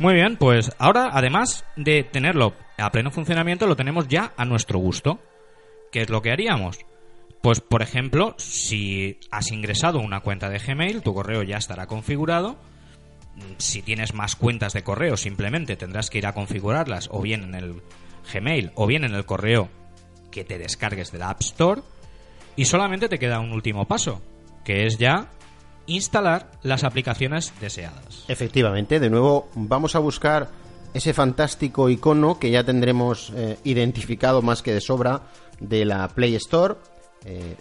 Muy 0.00 0.14
bien, 0.14 0.36
pues 0.36 0.72
ahora, 0.78 1.10
además 1.12 1.64
de 1.76 2.02
tenerlo 2.04 2.54
a 2.78 2.90
pleno 2.90 3.10
funcionamiento, 3.10 3.66
lo 3.66 3.76
tenemos 3.76 4.08
ya 4.08 4.32
a 4.36 4.44
nuestro 4.44 4.78
gusto. 4.78 5.20
¿Qué 5.92 6.00
es 6.02 6.10
lo 6.10 6.22
que 6.22 6.32
haríamos? 6.32 6.78
Pues, 7.42 7.60
por 7.60 7.82
ejemplo, 7.82 8.34
si 8.38 9.18
has 9.30 9.52
ingresado 9.52 9.98
una 9.98 10.20
cuenta 10.20 10.48
de 10.48 10.58
Gmail, 10.58 11.02
tu 11.02 11.14
correo 11.14 11.42
ya 11.42 11.56
estará 11.56 11.86
configurado. 11.86 12.58
Si 13.58 13.82
tienes 13.82 14.14
más 14.14 14.36
cuentas 14.36 14.72
de 14.72 14.82
correo, 14.82 15.16
simplemente 15.16 15.76
tendrás 15.76 16.10
que 16.10 16.18
ir 16.18 16.26
a 16.26 16.34
configurarlas 16.34 17.08
o 17.12 17.20
bien 17.22 17.44
en 17.44 17.54
el 17.54 17.82
Gmail 18.32 18.72
o 18.74 18.86
bien 18.86 19.04
en 19.04 19.14
el 19.14 19.24
correo 19.24 19.68
que 20.30 20.44
te 20.44 20.58
descargues 20.58 21.12
de 21.12 21.18
la 21.18 21.30
App 21.30 21.40
Store. 21.40 21.82
Y 22.56 22.64
solamente 22.64 23.08
te 23.08 23.18
queda 23.18 23.40
un 23.40 23.52
último 23.52 23.86
paso, 23.86 24.20
que 24.64 24.86
es 24.86 24.98
ya 24.98 25.28
instalar 25.86 26.50
las 26.62 26.84
aplicaciones 26.84 27.52
deseadas. 27.60 28.24
Efectivamente, 28.28 29.00
de 29.00 29.10
nuevo 29.10 29.48
vamos 29.54 29.94
a 29.94 29.98
buscar 29.98 30.48
ese 30.94 31.14
fantástico 31.14 31.88
icono 31.88 32.38
que 32.38 32.50
ya 32.50 32.64
tendremos 32.64 33.32
eh, 33.36 33.58
identificado 33.64 34.42
más 34.42 34.62
que 34.62 34.72
de 34.72 34.80
sobra 34.80 35.22
de 35.60 35.84
la 35.84 36.08
Play 36.08 36.34
Store. 36.36 36.74
Eh, 37.24 37.56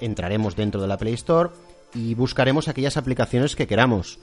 entraremos 0.00 0.56
dentro 0.56 0.80
de 0.80 0.88
la 0.88 0.96
Play 0.96 1.14
Store 1.14 1.50
y 1.94 2.14
buscaremos 2.14 2.68
aquellas 2.68 2.96
aplicaciones 2.96 3.54
que 3.54 3.66
queramos. 3.66 4.18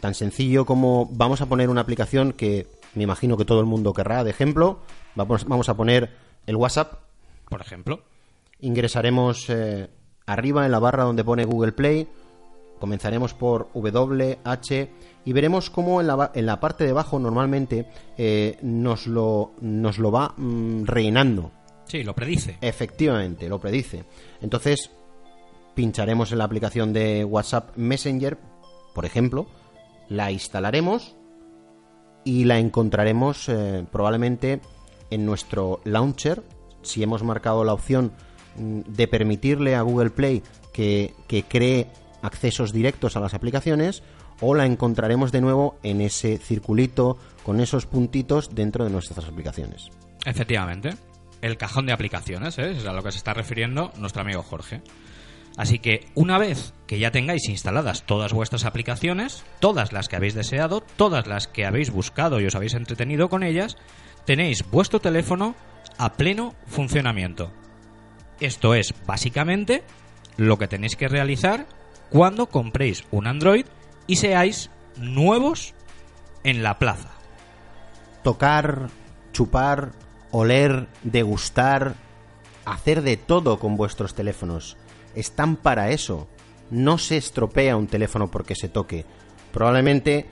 Tan 0.00 0.14
sencillo 0.14 0.66
como 0.66 1.08
vamos 1.12 1.40
a 1.40 1.46
poner 1.46 1.70
una 1.70 1.80
aplicación 1.80 2.32
que 2.32 2.66
me 2.94 3.04
imagino 3.04 3.36
que 3.36 3.44
todo 3.44 3.60
el 3.60 3.66
mundo 3.66 3.92
querrá, 3.92 4.24
de 4.24 4.30
ejemplo. 4.30 4.80
Vamos, 5.14 5.44
vamos 5.44 5.68
a 5.68 5.76
poner 5.76 6.10
el 6.46 6.56
WhatsApp. 6.56 6.94
Por 7.48 7.60
ejemplo. 7.60 8.04
Ingresaremos 8.60 9.50
eh, 9.50 9.88
arriba 10.26 10.64
en 10.64 10.72
la 10.72 10.78
barra 10.78 11.04
donde 11.04 11.24
pone 11.24 11.44
Google 11.44 11.72
Play. 11.72 12.08
Comenzaremos 12.78 13.34
por 13.34 13.70
W, 13.74 14.38
H 14.42 14.90
y 15.24 15.32
veremos 15.32 15.70
cómo 15.70 16.00
en 16.00 16.08
la, 16.08 16.32
en 16.34 16.46
la 16.46 16.58
parte 16.58 16.84
de 16.84 16.90
abajo 16.90 17.18
normalmente 17.18 17.86
eh, 18.18 18.58
nos, 18.62 19.06
lo, 19.06 19.52
nos 19.60 19.98
lo 19.98 20.10
va 20.10 20.34
mm, 20.36 20.84
rellenando. 20.84 21.52
Sí, 21.84 22.02
lo 22.02 22.14
predice. 22.14 22.58
Efectivamente, 22.60 23.48
lo 23.48 23.60
predice. 23.60 24.04
Entonces, 24.40 24.90
pincharemos 25.74 26.32
en 26.32 26.38
la 26.38 26.44
aplicación 26.44 26.92
de 26.92 27.24
WhatsApp 27.24 27.76
Messenger, 27.76 28.38
por 28.94 29.04
ejemplo, 29.04 29.46
la 30.08 30.30
instalaremos 30.32 31.16
y 32.24 32.44
la 32.44 32.58
encontraremos 32.58 33.48
eh, 33.48 33.84
probablemente 33.90 34.60
en 35.12 35.26
nuestro 35.26 35.80
launcher. 35.84 36.42
Si 36.82 37.02
hemos 37.02 37.22
marcado 37.22 37.64
la 37.64 37.72
opción 37.72 38.12
mm, 38.56 38.80
de 38.86 39.08
permitirle 39.08 39.74
a 39.74 39.82
Google 39.82 40.10
Play 40.10 40.42
que, 40.72 41.14
que 41.28 41.44
cree 41.44 41.88
accesos 42.22 42.72
directos 42.72 43.16
a 43.16 43.20
las 43.20 43.34
aplicaciones, 43.34 44.02
o 44.40 44.54
la 44.54 44.66
encontraremos 44.66 45.32
de 45.32 45.40
nuevo 45.40 45.78
en 45.82 46.00
ese 46.00 46.36
circulito 46.38 47.16
con 47.44 47.60
esos 47.60 47.86
puntitos 47.86 48.54
dentro 48.54 48.84
de 48.84 48.90
nuestras 48.90 49.24
aplicaciones. 49.26 49.90
Efectivamente. 50.24 50.94
El 51.40 51.56
cajón 51.56 51.86
de 51.86 51.92
aplicaciones, 51.92 52.56
¿eh? 52.58 52.70
es 52.70 52.86
a 52.86 52.92
lo 52.92 53.02
que 53.02 53.10
se 53.10 53.18
está 53.18 53.34
refiriendo 53.34 53.90
nuestro 53.96 54.22
amigo 54.22 54.42
Jorge. 54.42 54.80
Así 55.56 55.80
que 55.80 56.06
una 56.14 56.38
vez 56.38 56.72
que 56.86 56.98
ya 56.98 57.10
tengáis 57.10 57.48
instaladas 57.48 58.04
todas 58.04 58.32
vuestras 58.32 58.64
aplicaciones, 58.64 59.44
todas 59.60 59.92
las 59.92 60.08
que 60.08 60.16
habéis 60.16 60.34
deseado, 60.34 60.82
todas 60.96 61.26
las 61.26 61.48
que 61.48 61.66
habéis 61.66 61.90
buscado 61.90 62.40
y 62.40 62.46
os 62.46 62.54
habéis 62.54 62.74
entretenido 62.74 63.28
con 63.28 63.42
ellas, 63.42 63.76
tenéis 64.24 64.64
vuestro 64.70 65.00
teléfono 65.00 65.54
a 65.98 66.14
pleno 66.14 66.54
funcionamiento. 66.66 67.50
Esto 68.40 68.74
es 68.74 68.94
básicamente 69.06 69.82
lo 70.36 70.58
que 70.58 70.68
tenéis 70.68 70.96
que 70.96 71.08
realizar 71.08 71.66
cuando 72.10 72.46
compréis 72.46 73.04
un 73.10 73.26
Android 73.26 73.66
y 74.06 74.16
seáis 74.16 74.70
nuevos 74.96 75.74
en 76.44 76.62
la 76.62 76.78
plaza. 76.78 77.10
tocar, 78.22 78.88
chupar, 79.32 79.90
oler, 80.30 80.86
degustar, 81.02 81.96
hacer 82.64 83.02
de 83.02 83.16
todo 83.16 83.58
con 83.58 83.76
vuestros 83.76 84.14
teléfonos. 84.14 84.76
Están 85.16 85.56
para 85.56 85.90
eso. 85.90 86.28
No 86.70 86.98
se 86.98 87.16
estropea 87.16 87.76
un 87.76 87.88
teléfono 87.88 88.30
porque 88.30 88.54
se 88.54 88.68
toque. 88.68 89.04
Probablemente 89.52 90.28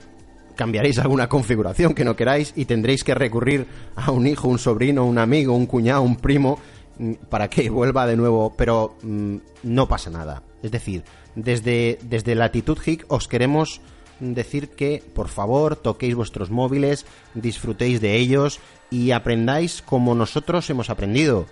cambiaréis 0.55 0.99
alguna 0.99 1.29
configuración 1.29 1.93
que 1.93 2.05
no 2.05 2.15
queráis 2.15 2.53
y 2.55 2.65
tendréis 2.65 3.03
que 3.03 3.15
recurrir 3.15 3.67
a 3.95 4.11
un 4.11 4.27
hijo, 4.27 4.47
un 4.47 4.59
sobrino, 4.59 5.05
un 5.05 5.17
amigo, 5.17 5.55
un 5.55 5.65
cuñado, 5.65 6.01
un 6.01 6.17
primo 6.17 6.59
mm, 6.97 7.13
para 7.29 7.49
que 7.49 7.69
vuelva 7.71 8.07
de 8.07 8.17
nuevo, 8.17 8.53
pero 8.55 8.97
mm, 9.01 9.37
no 9.63 9.87
pasa 9.87 10.09
nada. 10.09 10.43
Es 10.63 10.71
decir, 10.71 11.03
desde, 11.35 11.99
desde 12.03 12.35
Latitud 12.35 12.77
Hic 12.85 13.05
os 13.07 13.27
queremos 13.27 13.81
decir 14.19 14.69
que 14.69 15.03
por 15.15 15.27
favor 15.29 15.75
toquéis 15.75 16.15
vuestros 16.15 16.51
móviles, 16.51 17.05
disfrutéis 17.33 18.01
de 18.01 18.17
ellos 18.17 18.59
y 18.89 19.11
aprendáis 19.11 19.81
como 19.81 20.13
nosotros 20.13 20.69
hemos 20.69 20.89
aprendido, 20.89 21.47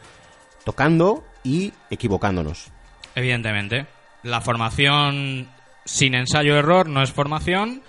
tocando 0.64 1.24
y 1.44 1.74
equivocándonos. 1.90 2.68
Evidentemente. 3.16 3.88
La 4.22 4.42
formación 4.42 5.48
sin 5.86 6.14
ensayo-error 6.14 6.90
no 6.90 7.02
es 7.02 7.12
formación 7.12 7.82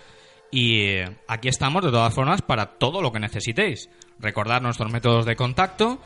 y 0.50 0.80
eh, 0.80 1.16
aquí 1.28 1.48
estamos 1.48 1.84
de 1.84 1.90
todas 1.90 2.12
formas 2.12 2.42
para 2.42 2.78
todo 2.78 3.00
lo 3.02 3.12
que 3.12 3.20
necesitéis. 3.20 3.88
Recordad 4.18 4.60
nuestros 4.60 4.92
métodos 4.92 5.24
de 5.26 5.36
contacto, 5.36 6.00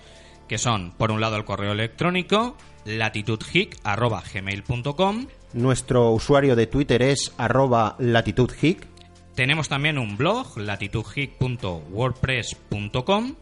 que 0.48 0.58
son, 0.58 0.92
por 0.92 1.10
un 1.10 1.20
lado, 1.20 1.36
el 1.36 1.44
correo 1.44 1.72
electrónico 1.72 2.56
latitudhic.gmail.com 2.84 5.26
Nuestro 5.54 6.10
usuario 6.10 6.54
de 6.56 6.66
Twitter 6.66 7.00
es 7.02 7.32
arroba 7.38 7.96
latitudhic. 7.98 8.86
Tenemos 9.34 9.68
también 9.68 9.98
un 9.98 10.16
blog, 10.16 10.56
latitudgeek.wordpress.com 10.58 13.34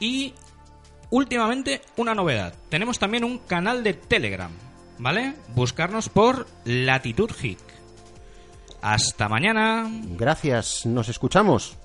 y 0.00 0.32
últimamente 1.10 1.82
una 1.96 2.14
novedad. 2.14 2.54
Tenemos 2.70 2.98
también 2.98 3.24
un 3.24 3.38
canal 3.38 3.82
de 3.82 3.92
Telegram, 3.94 4.52
¿vale? 4.98 5.34
Buscarnos 5.54 6.08
por 6.08 6.46
Latitud 6.64 7.30
Geek. 7.30 7.67
Hasta 8.82 9.28
mañana. 9.28 9.88
Gracias, 10.16 10.84
nos 10.86 11.08
escuchamos. 11.08 11.77